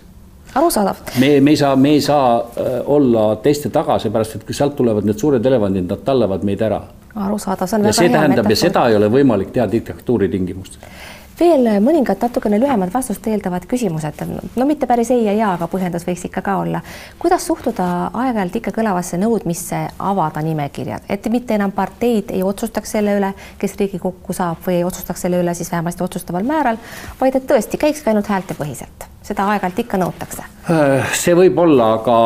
arusaadav. 0.54 0.96
me, 1.20 1.40
me 1.40 1.50
ei 1.50 1.56
saa, 1.56 1.76
me 1.76 1.94
ei 1.96 2.00
saa 2.00 2.38
äh, 2.40 2.72
olla 2.86 3.36
teiste 3.36 3.70
taga, 3.70 3.98
seepärast 3.98 4.40
et 4.40 4.48
kui 4.48 4.56
sealt 4.56 4.76
tulevad 4.76 5.06
need 5.06 5.18
suured 5.18 5.46
elevandid, 5.46 5.88
nad 5.90 6.04
tallavad 6.04 6.44
meid 6.46 6.62
ära. 6.66 6.82
arusaadav, 7.14 7.70
see 7.70 7.78
on 7.78 7.86
ja 7.86 7.94
väga 7.94 8.08
hea 8.08 8.18
tähendab, 8.18 8.50
ja 8.50 8.60
seda 8.64 8.88
ei 8.88 8.98
ole 8.98 9.10
võimalik 9.12 9.54
teha 9.54 9.70
diktatuuri 9.70 10.28
tingimustes 10.32 11.08
veel 11.40 11.68
mõningad 11.80 12.20
natukene 12.20 12.58
lühemad 12.60 12.92
vastust 12.92 13.24
eeldavad 13.30 13.64
küsimused, 13.68 14.22
no 14.28 14.66
mitte 14.68 14.88
päris 14.90 15.10
ei 15.14 15.24
ja 15.24 15.34
jaa, 15.36 15.54
aga 15.56 15.68
põhjendus 15.72 16.04
võiks 16.08 16.26
ikka 16.28 16.42
ka 16.44 16.56
olla. 16.60 16.82
kuidas 17.18 17.46
suhtuda 17.48 17.86
aeg-ajalt 18.12 18.58
ikka 18.60 18.74
kõlavasse 18.76 19.18
nõudmisse 19.20 19.80
avada 20.10 20.42
nimekirjad, 20.44 21.08
et 21.08 21.28
mitte 21.32 21.56
enam 21.56 21.72
parteid 21.72 22.34
ei 22.34 22.42
otsustaks 22.44 22.96
selle 22.96 23.16
üle, 23.16 23.32
kes 23.58 23.78
Riigikokku 23.80 24.36
saab 24.36 24.60
või 24.66 24.80
ei 24.80 24.84
otsustaks 24.84 25.26
selle 25.26 25.40
üle 25.40 25.54
siis 25.54 25.72
vähemasti 25.72 26.04
otsustaval 26.04 26.44
määral, 26.44 26.80
vaid 27.20 27.40
et 27.40 27.48
tõesti 27.48 27.80
käikski 27.80 28.12
ainult 28.12 28.28
häältepõhiselt, 28.28 29.09
seda 29.30 29.48
aeg-ajalt 29.52 29.84
ikka 29.84 30.02
nõutakse? 30.02 30.48
see 31.16 31.32
võib 31.34 31.56
olla, 31.58 31.94
aga 31.96 32.16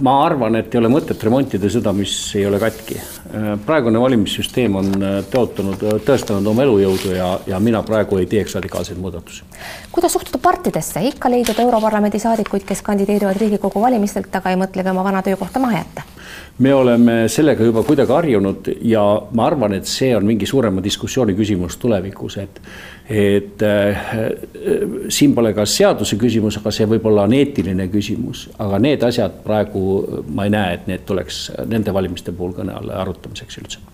ma 0.00 0.14
arvan, 0.24 0.56
et 0.56 0.72
ei 0.72 0.80
ole 0.80 0.88
mõtet 0.92 1.24
remontida 1.26 1.68
seda, 1.72 1.92
mis 1.96 2.14
ei 2.38 2.46
ole 2.48 2.60
katki 2.62 3.00
Äh, 3.32 3.58
praegune 3.66 4.00
valimissüsteem 4.00 4.74
on 4.76 4.88
äh, 5.00 5.14
tõotanud, 5.32 5.80
äh, 5.88 6.00
tõestanud 6.04 6.44
oma 6.50 6.66
elujõudu 6.66 7.14
ja, 7.16 7.28
ja 7.48 7.60
mina 7.64 7.80
praegu 7.86 8.18
ei 8.20 8.26
teeks 8.28 8.58
radikaalseid 8.58 8.98
muudatusi. 9.00 9.46
kuidas 9.92 10.12
suhtuda 10.12 10.36
partidesse, 10.42 11.00
ikka 11.08 11.30
leidub 11.32 11.56
Europarlamendi 11.64 12.20
saadikuid, 12.20 12.66
kes 12.68 12.82
kandideerivad 12.84 13.40
Riigikogu 13.40 13.80
valimistelt, 13.80 14.28
aga 14.36 14.52
ei 14.52 14.60
mõtlegi 14.60 14.92
oma 14.92 15.04
vana 15.06 15.22
töökohta 15.24 15.62
maha 15.64 15.80
jätta? 15.80 16.04
Me 16.58 16.74
oleme 16.74 17.16
sellega 17.28 17.64
juba 17.64 17.82
kuidagi 17.86 18.12
harjunud 18.12 18.72
ja 18.88 19.04
ma 19.32 19.46
arvan, 19.46 19.76
et 19.78 19.88
see 19.90 20.12
on 20.16 20.26
mingi 20.26 20.46
suurema 20.46 20.82
diskussiooni 20.84 21.36
küsimus 21.38 21.78
tulevikus, 21.82 22.38
et 22.42 22.60
et 23.12 23.62
äh, 23.66 24.04
siin 25.08 25.34
pole 25.34 25.50
ka 25.52 25.66
seaduse 25.68 26.16
küsimus, 26.16 26.60
aga 26.60 26.70
see 26.72 26.86
võib-olla 26.88 27.26
on 27.26 27.34
eetiline 27.36 27.88
küsimus, 27.92 28.46
aga 28.62 28.78
need 28.80 29.02
asjad 29.04 29.42
praegu 29.44 29.82
ma 30.32 30.46
ei 30.46 30.54
näe, 30.54 30.76
et 30.78 30.86
need 30.88 31.04
tuleks 31.08 31.48
nende 31.68 31.92
valimiste 31.94 32.32
puhul 32.32 32.54
kõne 32.60 32.78
alla 32.78 33.02
arutamiseks 33.02 33.58
üldse 33.64 33.91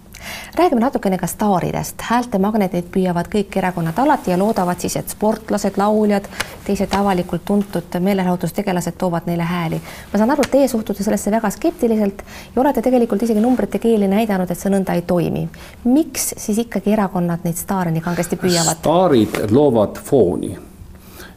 räägime 0.58 0.80
natukene 0.80 1.18
ka 1.18 1.26
staaridest, 1.26 2.02
häältemagnetid 2.10 2.90
püüavad 2.94 3.28
kõik 3.32 3.56
erakonnad 3.56 3.98
alati 3.98 4.30
ja 4.30 4.38
loodavad 4.38 4.80
siis, 4.80 4.96
et 4.96 5.08
sportlased, 5.08 5.78
lauljad, 5.78 6.28
teised 6.66 6.94
avalikult 6.94 7.44
tuntud 7.44 7.98
meelelahutustegelased 8.00 8.98
toovad 8.98 9.26
neile 9.26 9.42
hääli. 9.42 9.80
ma 10.12 10.18
saan 10.18 10.30
aru, 10.30 10.42
et 10.46 10.50
teie 10.50 10.68
suhtute 10.68 11.02
sellesse 11.02 11.30
väga 11.30 11.50
skeptiliselt 11.50 12.22
ja 12.56 12.62
olete 12.62 12.82
tegelikult 12.82 13.22
isegi 13.22 13.40
numbrite 13.40 13.78
keeli 13.78 14.08
näidanud, 14.08 14.50
et 14.50 14.58
see 14.58 14.72
nõnda 14.72 14.94
ei 14.94 15.02
toimi. 15.02 15.48
miks 15.84 16.34
siis 16.36 16.58
ikkagi 16.58 16.92
erakonnad 16.92 17.44
neid 17.44 17.56
staare 17.56 17.90
nii 17.90 18.02
kangesti 18.02 18.36
püüavad? 18.36 18.80
staarid 18.82 19.44
loovad 19.50 20.00
fooni 20.04 20.56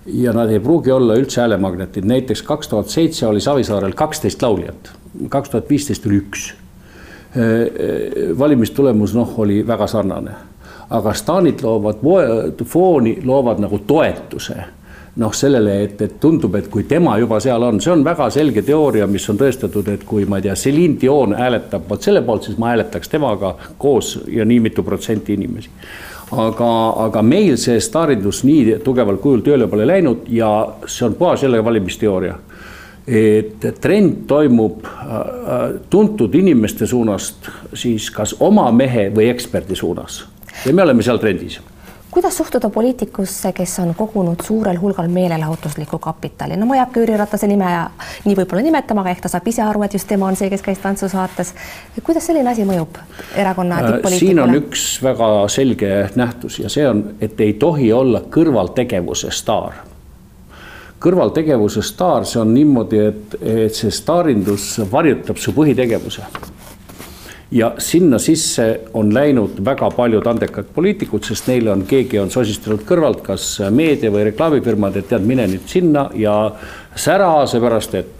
ja 0.06 0.34
nad 0.34 0.49
ei 0.49 0.60
pruugi 0.60 0.91
olla 0.91 1.15
üldse 1.15 1.41
häälemagnetid, 1.41 2.06
näiteks 2.06 2.41
kaks 2.41 2.67
tuhat 2.67 2.89
seitse 2.89 3.27
oli 3.27 3.41
Savisaarel 3.41 3.93
kaksteist 3.93 4.41
lauljat, 4.41 4.91
kaks 5.30 5.49
tuhat 5.49 5.69
viisteist 5.69 6.06
oli 6.06 6.23
üks 6.23 6.51
valimistulemus 8.39 9.13
noh, 9.15 9.30
oli 9.39 9.62
väga 9.67 9.88
sarnane. 9.88 10.32
aga 10.91 11.13
staanid 11.13 11.62
loovad 11.63 12.02
fooni, 12.67 13.22
loovad 13.24 13.62
nagu 13.63 13.78
toetuse 13.88 14.56
noh, 15.15 15.34
sellele, 15.36 15.76
et, 15.84 16.02
et 16.02 16.20
tundub, 16.20 16.56
et 16.56 16.67
kui 16.72 16.86
tema 16.88 17.17
juba 17.20 17.39
seal 17.44 17.63
on, 17.67 17.82
see 17.84 17.91
on 17.91 18.04
väga 18.04 18.30
selge 18.32 18.63
teooria, 18.63 19.08
mis 19.12 19.28
on 19.32 19.39
tõestatud, 19.39 19.89
et 19.91 20.06
kui 20.08 20.26
ma 20.30 20.39
ei 20.39 20.48
tea, 20.48 20.56
Celine 20.56 21.00
Dion 21.02 21.36
hääletab 21.36 21.89
vot 21.89 22.04
selle 22.04 22.22
poolt, 22.24 22.48
siis 22.48 22.60
ma 22.62 22.72
hääletaks 22.72 23.12
temaga 23.12 23.56
koos 23.82 24.17
ja 24.32 24.48
nii 24.48 24.62
mitu 24.70 24.84
protsenti 24.88 25.36
inimesi. 25.36 25.70
aga, 26.32 26.72
aga 27.06 27.22
meil 27.28 27.58
see 27.60 27.80
staarindus 27.84 28.46
nii 28.48 28.78
tugeval 28.84 29.17
kujul 29.20 29.41
tööle 29.44 29.67
pole 29.67 29.88
läinud 29.88 30.30
ja 30.32 30.52
see 30.88 31.06
on 31.10 31.17
puhas 31.20 31.44
jälle 31.44 31.60
valimisteooria 31.63 32.38
et 33.07 33.65
trend 33.81 34.25
toimub 34.27 34.85
äh, 34.85 34.91
äh, 34.93 35.79
tuntud 35.89 36.35
inimeste 36.35 36.85
suunast 36.87 37.49
siis 37.73 38.11
kas 38.11 38.35
oma 38.39 38.69
mehe 38.71 39.09
või 39.15 39.31
eksperdi 39.31 39.75
suunas 39.75 40.25
ja 40.65 40.73
me 40.73 40.83
oleme 40.83 41.03
seal 41.03 41.17
trendis 41.17 41.59
kuidas 42.11 42.37
suhtuda 42.37 42.69
poliitikusse, 42.69 43.53
kes 43.53 43.79
on 43.79 43.95
kogunud 43.95 44.43
suurel 44.43 44.79
hulgal 44.81 45.07
meelelahutuslikku 45.07 45.99
kapitali, 45.99 46.57
no 46.57 46.65
ma 46.65 46.75
ei 46.75 46.81
hakka 46.83 46.99
Jüri 46.99 47.17
Ratase 47.17 47.47
nime 47.47 47.69
nii 48.25 48.35
võib-olla 48.35 48.63
nimetama, 48.65 49.05
aga 49.05 49.13
ehk 49.15 49.21
ta 49.23 49.31
saab 49.31 49.47
ise 49.47 49.63
aru, 49.63 49.85
et 49.87 49.95
just 49.95 50.09
tema 50.09 50.27
on 50.27 50.35
see, 50.35 50.49
kes 50.51 50.61
käis 50.65 50.81
tantsusaates. 50.83 51.53
kuidas 52.03 52.27
selline 52.27 52.51
asi 52.51 52.65
mõjub 52.67 52.99
erakonna 53.35 53.79
äh, 53.79 53.87
tipp-poliitikule? 53.87 54.27
siin 54.27 54.43
on 54.43 54.57
üks 54.59 54.83
väga 55.03 55.29
selge 55.47 55.93
nähtus 56.19 56.59
ja 56.59 56.69
see 56.69 56.87
on, 56.89 57.05
et 57.21 57.39
ei 57.41 57.53
tohi 57.53 57.93
olla 57.93 58.21
kõrvaltegevuse 58.29 59.31
staar 59.31 59.79
kõrvaltegevuse 61.01 61.83
staar, 61.85 62.25
see 62.29 62.41
on 62.41 62.53
niimoodi, 62.53 63.03
et, 63.09 63.37
et 63.41 63.77
see 63.77 63.91
staarindus 63.93 64.73
varjutab 64.91 65.39
su 65.41 65.53
põhitegevuse. 65.55 66.27
ja 67.51 67.73
sinna 67.83 68.19
sisse 68.19 68.65
on 68.93 69.09
läinud 69.13 69.57
väga 69.65 69.89
paljud 69.91 70.27
andekad 70.27 70.69
poliitikud, 70.75 71.25
sest 71.27 71.49
neile 71.51 71.73
on, 71.73 71.83
keegi 71.87 72.19
on 72.19 72.31
sosistanud 72.31 72.85
kõrvalt, 72.87 73.25
kas 73.25 73.57
meedia 73.69 74.11
või 74.11 74.23
reklaamifirmad, 74.29 74.95
et 74.95 75.09
tead, 75.09 75.25
mine 75.27 75.47
nüüd 75.51 75.67
sinna 75.67 76.07
ja 76.15 76.35
sära, 76.95 77.33
seepärast 77.51 77.97
et 77.99 78.17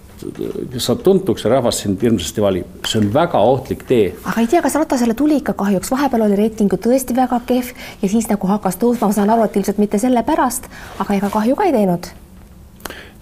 saad 0.78 1.00
tuntuks 1.06 1.46
ja 1.46 1.54
rahvas 1.54 1.80
sind 1.82 2.02
hirmsasti 2.04 2.44
valib, 2.44 2.82
see 2.86 3.00
on 3.00 3.08
väga 3.14 3.40
ohtlik 3.42 3.86
tee. 3.90 4.12
aga 4.26 4.42
ei 4.42 4.50
tea, 4.52 4.62
kas 4.62 4.76
Ratasele 4.78 5.16
tuli 5.18 5.40
ikka 5.42 5.56
kahjuks, 5.58 5.92
vahepeal 5.94 6.28
oli 6.28 6.38
reiting 6.38 6.74
ju 6.74 6.82
tõesti 6.90 7.16
väga 7.18 7.40
kehv 7.48 7.72
ja 8.02 8.10
siis 8.10 8.30
nagu 8.30 8.52
hakkas 8.52 8.78
tõusma, 8.82 9.10
ma 9.10 9.18
saan 9.18 9.34
aru, 9.34 9.48
et 9.48 9.62
ilmselt 9.62 9.82
mitte 9.82 10.02
sellepärast, 10.02 10.70
aga 11.00 11.22
ega 11.22 11.32
kahju 11.34 11.58
ka 11.58 11.70
ei 11.70 11.78
teinud 11.78 12.12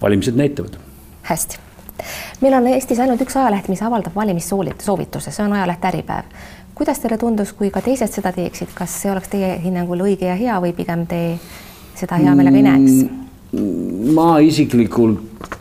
valimised 0.02 0.36
näitavad. 0.36 0.78
hästi 1.22 1.58
meil 2.40 2.54
on 2.54 2.66
Eestis 2.66 3.00
ainult 3.00 3.20
üks 3.24 3.36
ajaleht, 3.36 3.68
mis 3.68 3.82
avaldab 3.84 4.16
valimissoovituse, 4.16 5.30
see 5.30 5.44
on 5.44 5.52
ajaleht 5.52 5.84
Äripäev. 5.84 6.36
kuidas 6.74 6.98
teile 6.98 7.18
tundus, 7.18 7.52
kui 7.52 7.70
ka 7.70 7.82
teised 7.84 8.12
seda 8.12 8.32
teeksid, 8.32 8.70
kas 8.74 8.94
see 9.02 9.12
oleks 9.12 9.28
teie 9.28 9.56
hinnangul 9.60 10.06
õige 10.06 10.30
ja 10.30 10.36
hea 10.38 10.60
või 10.64 10.72
pigem 10.76 11.04
te 11.06 11.20
seda 11.98 12.20
hea 12.20 12.34
meelega 12.34 12.56
ei 12.56 12.64
näeks? 12.64 13.02
Mm, 13.52 14.14
ma 14.16 14.38
isiklikult 14.40 15.58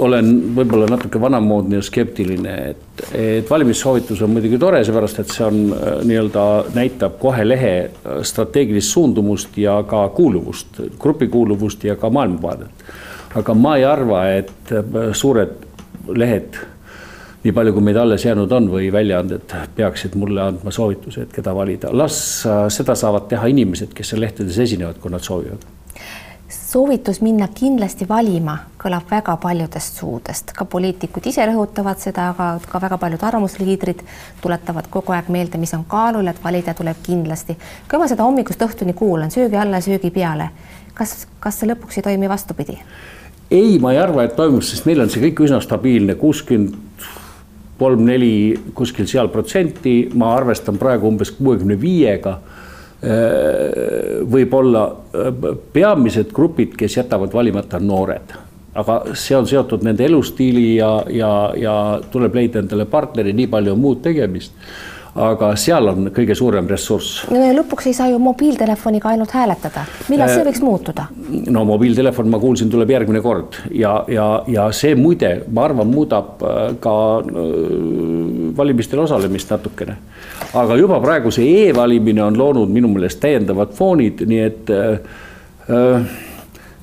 olen 0.00 0.32
võib-olla 0.56 0.86
natuke 0.88 1.20
vanamoodne 1.20 1.76
ja 1.76 1.84
skeptiline, 1.84 2.54
et, 2.72 3.02
et 3.12 3.50
valimissoovitus 3.50 4.22
on 4.24 4.32
muidugi 4.32 4.58
tore, 4.58 4.80
seepärast 4.88 5.20
et 5.20 5.34
see 5.34 5.44
on 5.46 5.60
äh, 5.76 5.98
nii-öelda 6.08 6.46
näitab 6.74 7.20
kohe 7.22 7.44
lehe 7.46 7.74
äh, 7.84 8.18
strateegilist 8.26 8.96
suundumust 8.96 9.58
ja 9.60 9.76
ka 9.86 10.06
kuuluvust, 10.16 10.80
grupikuuluvust 10.98 11.84
ja 11.84 11.96
ka 12.00 12.10
maailmavaadet 12.10 12.86
aga 13.34 13.54
ma 13.54 13.76
ei 13.78 13.84
arva, 13.88 14.26
et 14.32 14.72
äh, 14.72 15.10
suured 15.12 15.54
lehed, 16.18 16.58
nii 17.42 17.52
palju 17.54 17.74
kui 17.74 17.84
meid 17.84 17.98
alles 17.98 18.24
jäänud 18.26 18.52
on 18.54 18.68
või 18.70 18.88
väljaanded 18.94 19.54
peaksid 19.76 20.16
mulle 20.18 20.42
andma 20.44 20.74
soovituse, 20.74 21.26
et 21.26 21.32
keda 21.34 21.54
valida, 21.56 21.92
las 21.92 22.16
äh, 22.46 22.66
seda 22.72 22.96
saavad 22.98 23.28
teha 23.30 23.50
inimesed, 23.52 23.94
kes 23.96 24.12
seal 24.12 24.22
lehtedes 24.24 24.58
esinevad, 24.66 25.00
kui 25.02 25.14
nad 25.14 25.24
soovivad 25.24 25.70
soovitus 26.72 27.20
minna 27.20 27.48
kindlasti 27.52 28.06
valima 28.08 28.54
kõlab 28.80 29.10
väga 29.10 29.34
paljudest 29.40 29.98
suudest, 30.00 30.54
ka 30.56 30.64
poliitikud 30.64 31.26
ise 31.28 31.44
rõhutavad 31.48 32.00
seda, 32.00 32.30
aga 32.32 32.46
ka 32.68 32.80
väga 32.80 32.96
paljud 33.02 33.24
arvamusliidrid 33.28 34.00
tuletavad 34.40 34.88
kogu 34.92 35.12
aeg 35.12 35.28
meelde, 35.32 35.60
mis 35.60 35.74
on 35.76 35.84
kaalul, 35.88 36.30
et 36.32 36.40
valida 36.44 36.72
tuleb 36.74 37.02
kindlasti. 37.04 37.58
kui 37.90 38.00
ma 38.00 38.08
seda 38.08 38.24
hommikust 38.24 38.64
õhtuni 38.64 38.96
kuulan, 38.96 39.30
söögi 39.30 39.60
alla, 39.60 39.80
söögi 39.84 40.10
peale, 40.10 40.48
kas, 40.94 41.26
kas 41.40 41.60
see 41.60 41.68
lõpuks 41.68 42.00
ei 42.00 42.08
toimi 42.08 42.28
vastupidi? 42.32 42.78
Ei, 43.52 43.76
ma 43.82 43.92
ei 43.92 44.00
arva, 44.00 44.24
et 44.26 44.36
toimus, 44.36 44.70
sest 44.72 44.88
meil 44.88 45.04
on 45.04 45.10
see 45.12 45.22
kõik 45.26 45.44
üsna 45.46 45.60
stabiilne, 45.62 46.16
kuuskümmend 46.20 46.78
kolm, 47.82 48.04
neli 48.06 48.54
kuskil 48.76 49.08
seal 49.10 49.30
protsenti, 49.32 50.06
ma 50.18 50.32
arvestan 50.36 50.78
praegu 50.78 51.08
umbes 51.10 51.32
kuuekümne 51.34 51.76
viiega. 51.80 52.36
Äh, 53.02 54.20
võib-olla 54.30 54.84
äh, 54.86 55.32
peamised 55.74 56.30
grupid, 56.34 56.76
kes 56.78 57.00
jätavad 57.00 57.34
valimata, 57.34 57.80
on 57.82 57.88
noored. 57.90 58.36
Aga 58.78 59.00
see 59.18 59.34
on 59.36 59.48
seotud 59.50 59.82
nende 59.84 60.06
elustiili 60.06 60.76
ja, 60.76 60.92
ja, 61.12 61.32
ja 61.58 61.74
tuleb 62.12 62.38
leida 62.38 62.62
endale 62.62 62.86
partneri, 62.88 63.34
nii 63.36 63.50
palju 63.52 63.74
on 63.74 63.82
muud 63.82 64.00
tegemist 64.06 64.54
aga 65.12 65.50
seal 65.60 65.90
on 65.90 66.08
kõige 66.14 66.34
suurem 66.36 66.68
ressurss. 66.70 67.26
lõpuks 67.28 67.88
ei 67.90 67.96
saa 67.96 68.08
ju 68.08 68.18
mobiiltelefoniga 68.22 69.10
ainult 69.12 69.34
hääletada, 69.36 69.84
millal 70.08 70.30
see 70.32 70.40
äh, 70.40 70.46
võiks 70.48 70.62
muutuda? 70.64 71.06
no 71.52 71.64
mobiiltelefon, 71.68 72.30
ma 72.32 72.40
kuulsin, 72.40 72.70
tuleb 72.72 72.94
järgmine 72.94 73.20
kord 73.24 73.58
ja, 73.76 73.98
ja, 74.08 74.26
ja 74.48 74.70
see 74.72 74.94
muide, 74.96 75.34
ma 75.52 75.66
arvan, 75.68 75.90
muudab 75.92 76.40
äh, 76.40 76.62
ka 76.80 76.96
äh, 77.20 77.44
valimistel 78.56 79.04
osalemist 79.04 79.52
natukene. 79.52 79.98
aga 80.54 80.80
juba 80.80 81.00
praegu 81.04 81.32
see 81.34 81.68
e-valimine 81.68 82.24
on 82.24 82.38
loonud 82.38 82.72
minu 82.72 82.88
meelest 82.94 83.20
täiendavad 83.20 83.76
foonid, 83.76 84.24
nii 84.28 84.44
et 84.48 84.72
äh, 84.72 86.20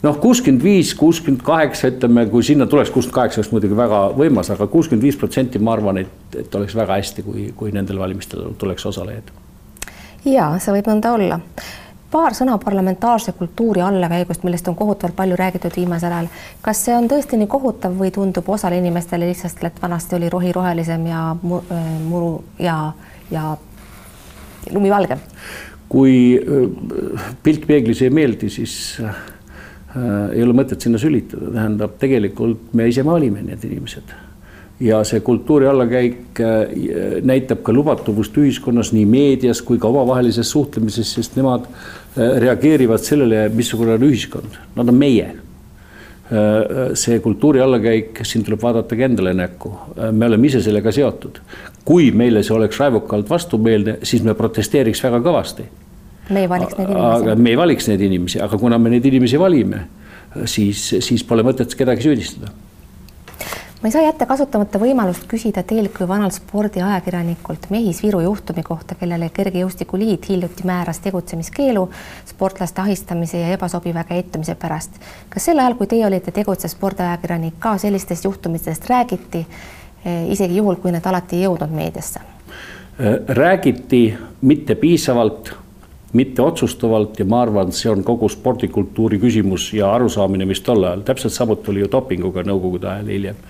noh, 0.03 0.19
kuuskümmend 0.19 0.63
viis, 0.63 0.93
kuuskümmend 0.95 1.43
kaheksa, 1.45 1.91
ütleme, 1.93 2.25
kui 2.31 2.43
sinna 2.45 2.67
tuleks 2.69 2.91
kuuskümmend 2.93 3.15
kaheksa, 3.15 3.41
oleks 3.41 3.51
muidugi 3.53 3.77
väga 3.77 4.01
võimas, 4.17 4.51
aga 4.53 4.67
kuuskümmend 4.71 5.05
viis 5.05 5.19
protsenti, 5.19 5.59
ma 5.59 5.75
arvan, 5.75 6.01
et, 6.03 6.39
et 6.39 6.55
oleks 6.55 6.75
väga 6.77 6.99
hästi, 6.99 7.25
kui, 7.25 7.49
kui 7.57 7.75
nendel 7.75 7.99
valimistel 7.99 8.53
tuleks 8.57 8.87
osalejaid. 8.89 9.31
ja 10.25 10.51
see 10.59 10.75
võib 10.75 10.89
nõnda 10.91 11.13
olla. 11.17 11.39
paar 12.11 12.33
sõna 12.33 12.57
parlamentaarse 12.57 13.31
kultuuri 13.37 13.81
allakäigust, 13.85 14.43
millest 14.43 14.67
on 14.67 14.75
kohutavalt 14.75 15.15
palju 15.15 15.35
räägitud 15.35 15.75
viimasel 15.75 16.11
ajal. 16.11 16.27
kas 16.61 16.85
see 16.85 16.95
on 16.95 17.07
tõesti 17.07 17.37
nii 17.37 17.47
kohutav 17.47 17.97
või 17.99 18.11
tundub 18.11 18.49
osale 18.49 18.77
inimestele 18.77 19.27
lihtsalt, 19.27 19.63
et 19.63 19.81
vanasti 19.81 20.15
oli 20.15 20.29
rohi 20.29 20.51
rohelisem 20.51 21.07
ja 21.07 21.31
äh, 21.31 21.89
muru 22.07 22.43
ja, 22.59 22.93
ja 23.31 23.57
lumi 24.71 24.89
valgem? 24.89 25.19
kui 25.89 26.37
äh, 26.37 27.35
pilt 27.43 27.67
peeglis 27.67 28.01
ei 28.01 28.09
meeldi, 28.09 28.49
siis 28.49 28.97
äh, 29.03 29.15
ei 29.95 30.43
ole 30.45 30.53
mõtet 30.53 30.85
sinna 30.85 30.99
sülitada, 31.01 31.49
tähendab 31.55 31.95
tegelikult 32.01 32.73
me 32.77 32.85
ise 32.91 33.01
maalime 33.03 33.41
need 33.41 33.63
inimesed 33.65 34.11
ja 34.79 35.01
see 35.03 35.19
kultuuri 35.19 35.67
allakäik 35.67 36.39
äh, 36.39 36.77
näitab 37.25 37.63
ka 37.63 37.73
lubatavust 37.75 38.37
ühiskonnas 38.39 38.93
nii 38.95 39.05
meedias 39.09 39.61
kui 39.65 39.79
ka 39.79 39.89
omavahelises 39.91 40.51
suhtlemises, 40.51 41.11
sest 41.17 41.35
nemad 41.39 41.67
äh, 41.67 42.39
reageerivad 42.45 43.03
sellele, 43.03 43.47
missugune 43.55 43.97
on 43.97 44.07
ühiskond, 44.07 44.59
nad 44.75 44.87
on 44.87 44.99
meie. 44.99 45.27
Äh, 46.29 46.93
see 46.99 47.19
kultuuri 47.19 47.61
allakäik, 47.63 48.23
siin 48.23 48.45
tuleb 48.47 48.63
vaadata 48.63 48.95
ka 48.95 49.07
endale 49.09 49.33
näkku, 49.35 49.73
me 50.11 50.29
oleme 50.29 50.47
ise 50.47 50.63
sellega 50.63 50.93
seotud. 50.95 51.41
kui 51.89 52.11
meile 52.11 52.43
see 52.45 52.53
oleks 52.53 52.77
raevukalt 52.79 53.29
vastumeelne, 53.29 53.97
siis 54.03 54.23
me 54.23 54.35
protesteeriks 54.37 55.01
väga 55.03 55.19
kõvasti. 55.25 55.63
Me 56.30 56.45
ei 56.45 56.49
valiks 56.49 56.77
neid 56.77 56.89
inimesi. 56.89 57.36
me 57.36 57.49
ei 57.49 57.57
valiks 57.57 57.91
neid 57.91 58.01
inimesi, 58.07 58.41
aga 58.41 58.57
kuna 58.57 58.77
me 58.77 58.89
neid 58.93 59.05
inimesi 59.05 59.39
valime, 59.39 59.86
siis, 60.45 60.89
siis 60.99 61.23
pole 61.23 61.43
mõtet 61.45 61.75
kedagi 61.77 62.05
süüdistada 62.05 62.51
ma 63.82 63.88
ei 63.88 63.91
saa 63.91 64.01
jätta 64.03 64.25
kasutamata 64.27 64.80
võimalust 64.80 65.23
küsida 65.32 65.61
teilt 65.63 65.93
kui 65.95 66.07
vanalt 66.07 66.36
spordiajakirjanikult 66.36 67.69
Mehis 67.71 68.01
Viru 68.03 68.19
juhtumi 68.25 68.63
kohta, 68.63 68.95
kellele 68.99 69.30
Kergejõustikuliit 69.34 70.27
hiljuti 70.30 70.65
määras 70.67 70.99
tegutsemiskeelu 71.05 71.86
sportlaste 72.27 72.82
ahistamise 72.82 73.39
ja 73.39 73.53
ebasobiva 73.55 74.03
käitumise 74.03 74.55
pärast. 74.59 74.99
kas 75.30 75.45
sel 75.45 75.59
ajal, 75.59 75.77
kui 75.80 75.88
teie 75.88 76.05
olite 76.07 76.32
tegutsev 76.36 76.73
spordiajakirjanik, 76.75 77.55
ka 77.59 77.77
sellistest 77.77 78.25
juhtumitest 78.25 78.89
räägiti, 78.89 79.45
eh, 80.05 80.27
isegi 80.32 80.59
juhul, 80.59 80.75
kui 80.75 80.91
need 80.91 81.05
alati 81.05 81.39
ei 81.39 81.47
jõudnud 81.47 81.71
meediasse? 81.71 82.19
Äh, 82.19 83.15
räägiti 83.27 84.17
mitte 84.41 84.75
piisavalt 84.75 85.53
mitte 86.14 86.41
otsustavalt 86.41 87.20
ja 87.20 87.26
ma 87.30 87.43
arvan, 87.45 87.74
see 87.76 87.91
on 87.91 88.03
kogu 88.03 88.30
spordikultuuri 88.30 89.20
küsimus 89.22 89.70
ja 89.78 89.91
arusaamine, 89.93 90.47
mis 90.49 90.62
tol 90.66 90.84
ajal, 90.84 91.03
täpselt 91.05 91.36
samuti 91.36 91.72
oli 91.74 91.84
ju 91.84 91.89
dopinguga 91.91 92.43
nõukogude 92.47 92.89
ajal 92.89 93.12
hiljem. 93.14 93.43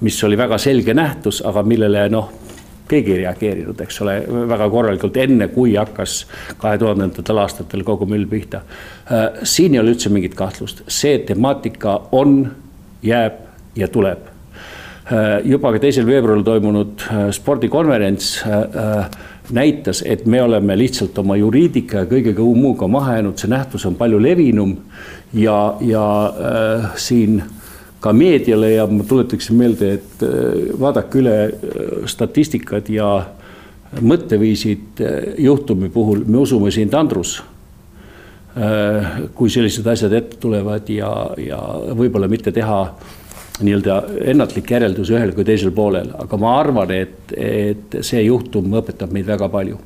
mis 0.00 0.24
oli 0.24 0.36
väga 0.36 0.58
selge 0.58 0.94
nähtus, 0.94 1.42
aga 1.44 1.62
millele 1.62 2.08
noh, 2.08 2.30
keegi 2.90 3.12
ei 3.14 3.18
reageerinud, 3.22 3.80
eks 3.84 4.00
ole, 4.04 4.16
väga 4.50 4.68
korralikult, 4.72 5.18
enne 5.22 5.50
kui 5.52 5.76
hakkas 5.78 6.24
kahe 6.58 6.78
tuhandendatel 6.80 7.38
aastatel 7.42 7.84
kogu 7.86 8.08
müll 8.10 8.26
pihta. 8.30 8.64
Äh, 9.06 9.44
siin 9.44 9.76
ei 9.76 9.82
ole 9.82 9.94
üldse 9.94 10.10
mingit 10.12 10.34
kahtlust, 10.38 10.82
see 10.90 11.20
temaatika 11.28 12.00
on, 12.16 12.40
jääb 13.06 13.38
ja 13.78 13.88
tuleb. 13.92 14.26
Äh, 15.10 15.28
juba 15.46 15.74
ka 15.74 15.82
teisel 15.82 16.08
veebruaril 16.08 16.46
toimunud 16.46 17.06
äh, 17.06 17.28
spordikonverents 17.36 18.32
näitas, 19.52 20.02
et 20.06 20.26
me 20.26 20.42
oleme 20.42 20.78
lihtsalt 20.78 21.18
oma 21.18 21.36
juriidika 21.36 22.04
ja 22.04 22.10
kõigega 22.10 22.44
muuga 22.56 22.88
maha 22.88 23.18
jäänud, 23.18 23.38
see 23.38 23.50
nähtus 23.50 23.86
on 23.86 23.96
palju 23.98 24.20
levinum 24.22 24.76
ja, 25.32 25.76
ja 25.80 26.04
äh, 26.26 26.90
siin 26.96 27.42
ka 28.00 28.12
meediale 28.16 28.72
ja 28.72 28.86
ma 28.88 29.04
tuletaksin 29.04 29.56
meelde, 29.60 29.92
et 29.98 30.24
äh, 30.24 30.72
vaadake 30.80 31.20
üle 31.20 31.36
äh, 31.44 31.52
statistikad 32.08 32.88
ja 32.92 33.10
mõtteviisid 34.00 35.02
äh, 35.04 35.16
juhtumi 35.44 35.90
puhul, 35.92 36.24
me 36.26 36.40
usume 36.40 36.72
sind, 36.74 36.94
Andrus 36.94 37.40
äh,. 38.56 39.26
kui 39.34 39.50
sellised 39.50 39.86
asjad 39.86 40.12
ette 40.16 40.40
tulevad 40.40 40.88
ja, 40.90 41.10
ja 41.38 41.60
võib-olla 41.96 42.28
mitte 42.28 42.52
teha 42.52 42.80
nii-öelda 43.66 44.00
ennatlik 44.32 44.70
järeldus 44.70 45.12
ühel 45.14 45.34
kui 45.36 45.46
teisel 45.48 45.72
poolel, 45.76 46.12
aga 46.18 46.40
ma 46.40 46.56
arvan, 46.60 46.92
et, 46.94 47.32
et 47.36 48.00
see 48.06 48.24
juhtum 48.26 48.72
õpetab 48.80 49.14
meid 49.14 49.28
väga 49.30 49.48
palju 49.52 49.80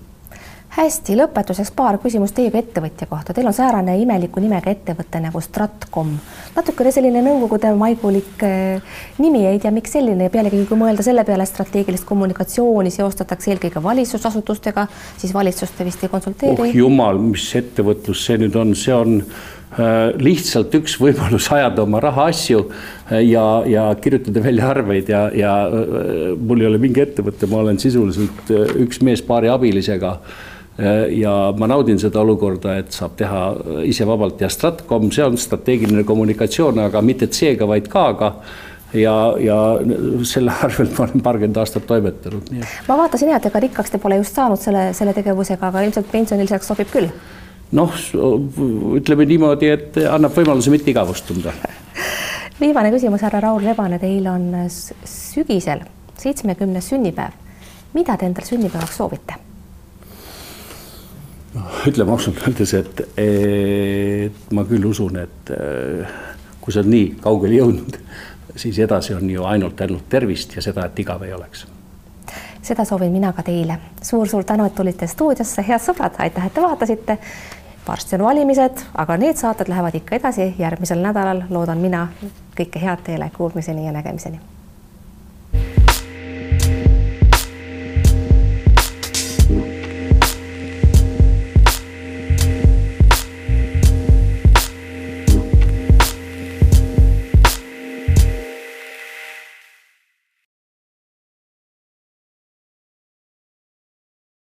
hästi, 0.75 1.15
lõpetuseks 1.19 1.71
paar 1.77 1.99
küsimust 2.03 2.35
teie 2.35 2.51
kui 2.51 2.59
ettevõtja 2.59 3.07
kohta. 3.11 3.35
Teil 3.35 3.47
on 3.47 3.55
säärane 3.55 3.95
imeliku 4.03 4.43
nimega 4.43 4.73
ettevõte 4.73 5.21
nagu 5.23 5.41
Stratcom. 5.43 6.11
natukene 6.57 6.93
selline 6.95 7.23
nõukogude 7.23 7.71
maigulik 7.79 8.43
eh, 8.47 8.97
nimi, 9.23 9.45
ei 9.47 9.61
tea, 9.63 9.71
miks 9.75 9.95
selline 9.95 10.27
ja 10.27 10.35
pealegi, 10.35 10.65
kui 10.69 10.79
mõelda 10.79 11.07
selle 11.07 11.25
peale, 11.25 11.47
strateegilist 11.47 12.07
kommunikatsiooni 12.09 12.91
seostatakse 12.91 13.55
eelkõige 13.55 13.83
valitsusasutustega, 13.83 14.87
siis 15.17 15.35
valitsust 15.35 15.79
te 15.79 15.87
vist 15.87 16.03
ei 16.03 16.11
konsulteeri. 16.11 16.59
oh 16.59 16.79
jumal, 16.83 17.23
mis 17.23 17.47
ettevõtlus 17.61 18.27
see 18.27 18.41
nüüd 18.43 18.59
on, 18.59 18.75
see 18.79 18.95
on 18.95 19.21
lihtsalt 20.23 20.75
üks 20.79 20.97
võimalus 21.03 21.49
ajada 21.51 21.83
oma 21.83 22.01
rahaasju 22.03 22.61
äh, 22.63 23.23
ja, 23.27 23.45
ja 23.67 23.85
kirjutada 24.01 24.43
välja 24.45 24.69
arveid 24.71 25.09
ja, 25.11 25.27
ja 25.35 25.55
äh, 25.67 26.35
mul 26.39 26.63
ei 26.63 26.69
ole 26.71 26.81
mingi 26.83 27.03
ettevõte, 27.03 27.49
ma 27.51 27.63
olen 27.65 27.81
sisuliselt 27.83 28.53
üks 28.85 29.03
mees 29.03 29.23
paari 29.23 29.51
abilisega. 29.53 30.19
ja 31.15 31.33
ma 31.55 31.69
naudin 31.71 32.01
seda 32.03 32.19
olukorda, 32.19 32.73
et 32.83 32.91
saab 32.91 33.13
teha 33.15 33.43
ise 33.87 34.03
vabalt 34.07 34.41
ja 34.43 34.49
Stratcom, 34.51 35.07
see 35.15 35.23
on 35.23 35.37
strateegiline 35.39 36.03
kommunikatsioon, 36.03 36.81
aga 36.89 36.99
mitte 36.99 37.29
C-ga, 37.31 37.69
vaid 37.71 37.87
K-ga 37.87 38.33
ja, 38.99 39.15
ja 39.39 39.59
selle 40.27 40.53
arvelt 40.67 40.99
ma 40.99 41.07
olen 41.07 41.23
paarkümmend 41.23 41.63
aastat 41.63 41.87
toimetanud. 41.87 42.51
ma 42.89 42.99
vaatasin 42.99 43.31
jah, 43.31 43.39
et 43.39 43.49
ega 43.51 43.63
rikkaks 43.67 43.95
te 43.95 44.03
pole 44.03 44.19
just 44.19 44.35
saanud 44.35 44.61
selle, 44.61 44.89
selle 44.99 45.15
tegevusega, 45.17 45.71
aga 45.71 45.87
ilmselt 45.87 46.11
pensioniliseks 46.13 46.71
sobib 46.73 46.91
küll 46.93 47.11
noh, 47.75 47.95
ütleme 48.99 49.27
niimoodi, 49.29 49.71
et 49.71 49.99
annab 50.11 50.35
võimaluse 50.37 50.73
mitte 50.73 50.93
igavust 50.93 51.27
tunda. 51.29 51.55
viimane 52.63 52.93
küsimus, 52.95 53.25
härra 53.27 53.43
Raul 53.45 53.65
Rebane, 53.65 53.99
teil 54.03 54.27
on 54.31 54.53
sügisel 54.71 55.85
seitsmekümnes 56.21 56.89
sünnipäev. 56.89 57.41
mida 57.95 58.17
te 58.17 58.27
endale 58.27 58.47
sünnipäevaks 58.47 58.97
soovite? 58.97 59.41
ütleme 61.87 62.11
ausalt 62.11 62.41
öeldes, 62.43 62.73
et, 62.75 63.01
et 63.21 64.53
ma 64.53 64.65
küll 64.67 64.87
usun, 64.89 65.21
et 65.23 65.53
kui 66.61 66.73
sa 66.73 66.81
oled 66.81 66.91
nii 66.91 67.13
kaugele 67.23 67.61
jõudnud, 67.61 67.99
siis 68.57 68.79
edasi 68.83 69.15
on 69.15 69.31
ju 69.31 69.45
ainult, 69.47 69.81
ainult 69.81 70.09
tervist 70.11 70.57
ja 70.57 70.65
seda, 70.65 70.89
et 70.89 70.99
igav 70.99 71.23
ei 71.23 71.35
oleks 71.37 71.67
seda 72.65 72.85
soovin 72.85 73.13
mina 73.13 73.33
ka 73.33 73.43
teile 73.43 73.77
suur,. 73.77 74.27
suur-suur 74.27 74.45
tänu, 74.45 74.65
et 74.65 74.75
tulite 74.75 75.07
stuudiosse, 75.07 75.65
head 75.69 75.83
sõbrad, 75.85 76.17
aitäh, 76.19 76.47
et 76.47 76.55
te 76.55 76.63
vaatasite 76.65 77.19
varsti 77.89 78.17
on 78.17 78.25
valimised, 78.25 78.87
aga 78.95 79.17
need 79.17 79.37
saated 79.37 79.69
lähevad 79.69 79.95
ikka 79.95 80.17
edasi 80.17 80.55
järgmisel 80.59 81.05
nädalal, 81.05 81.45
loodan 81.51 81.79
mina. 81.79 82.09
kõike 82.55 82.81
head 82.81 83.03
teile, 83.03 83.31
kuulmiseni 83.37 83.87
ja 83.87 83.93
nägemiseni 83.93 84.54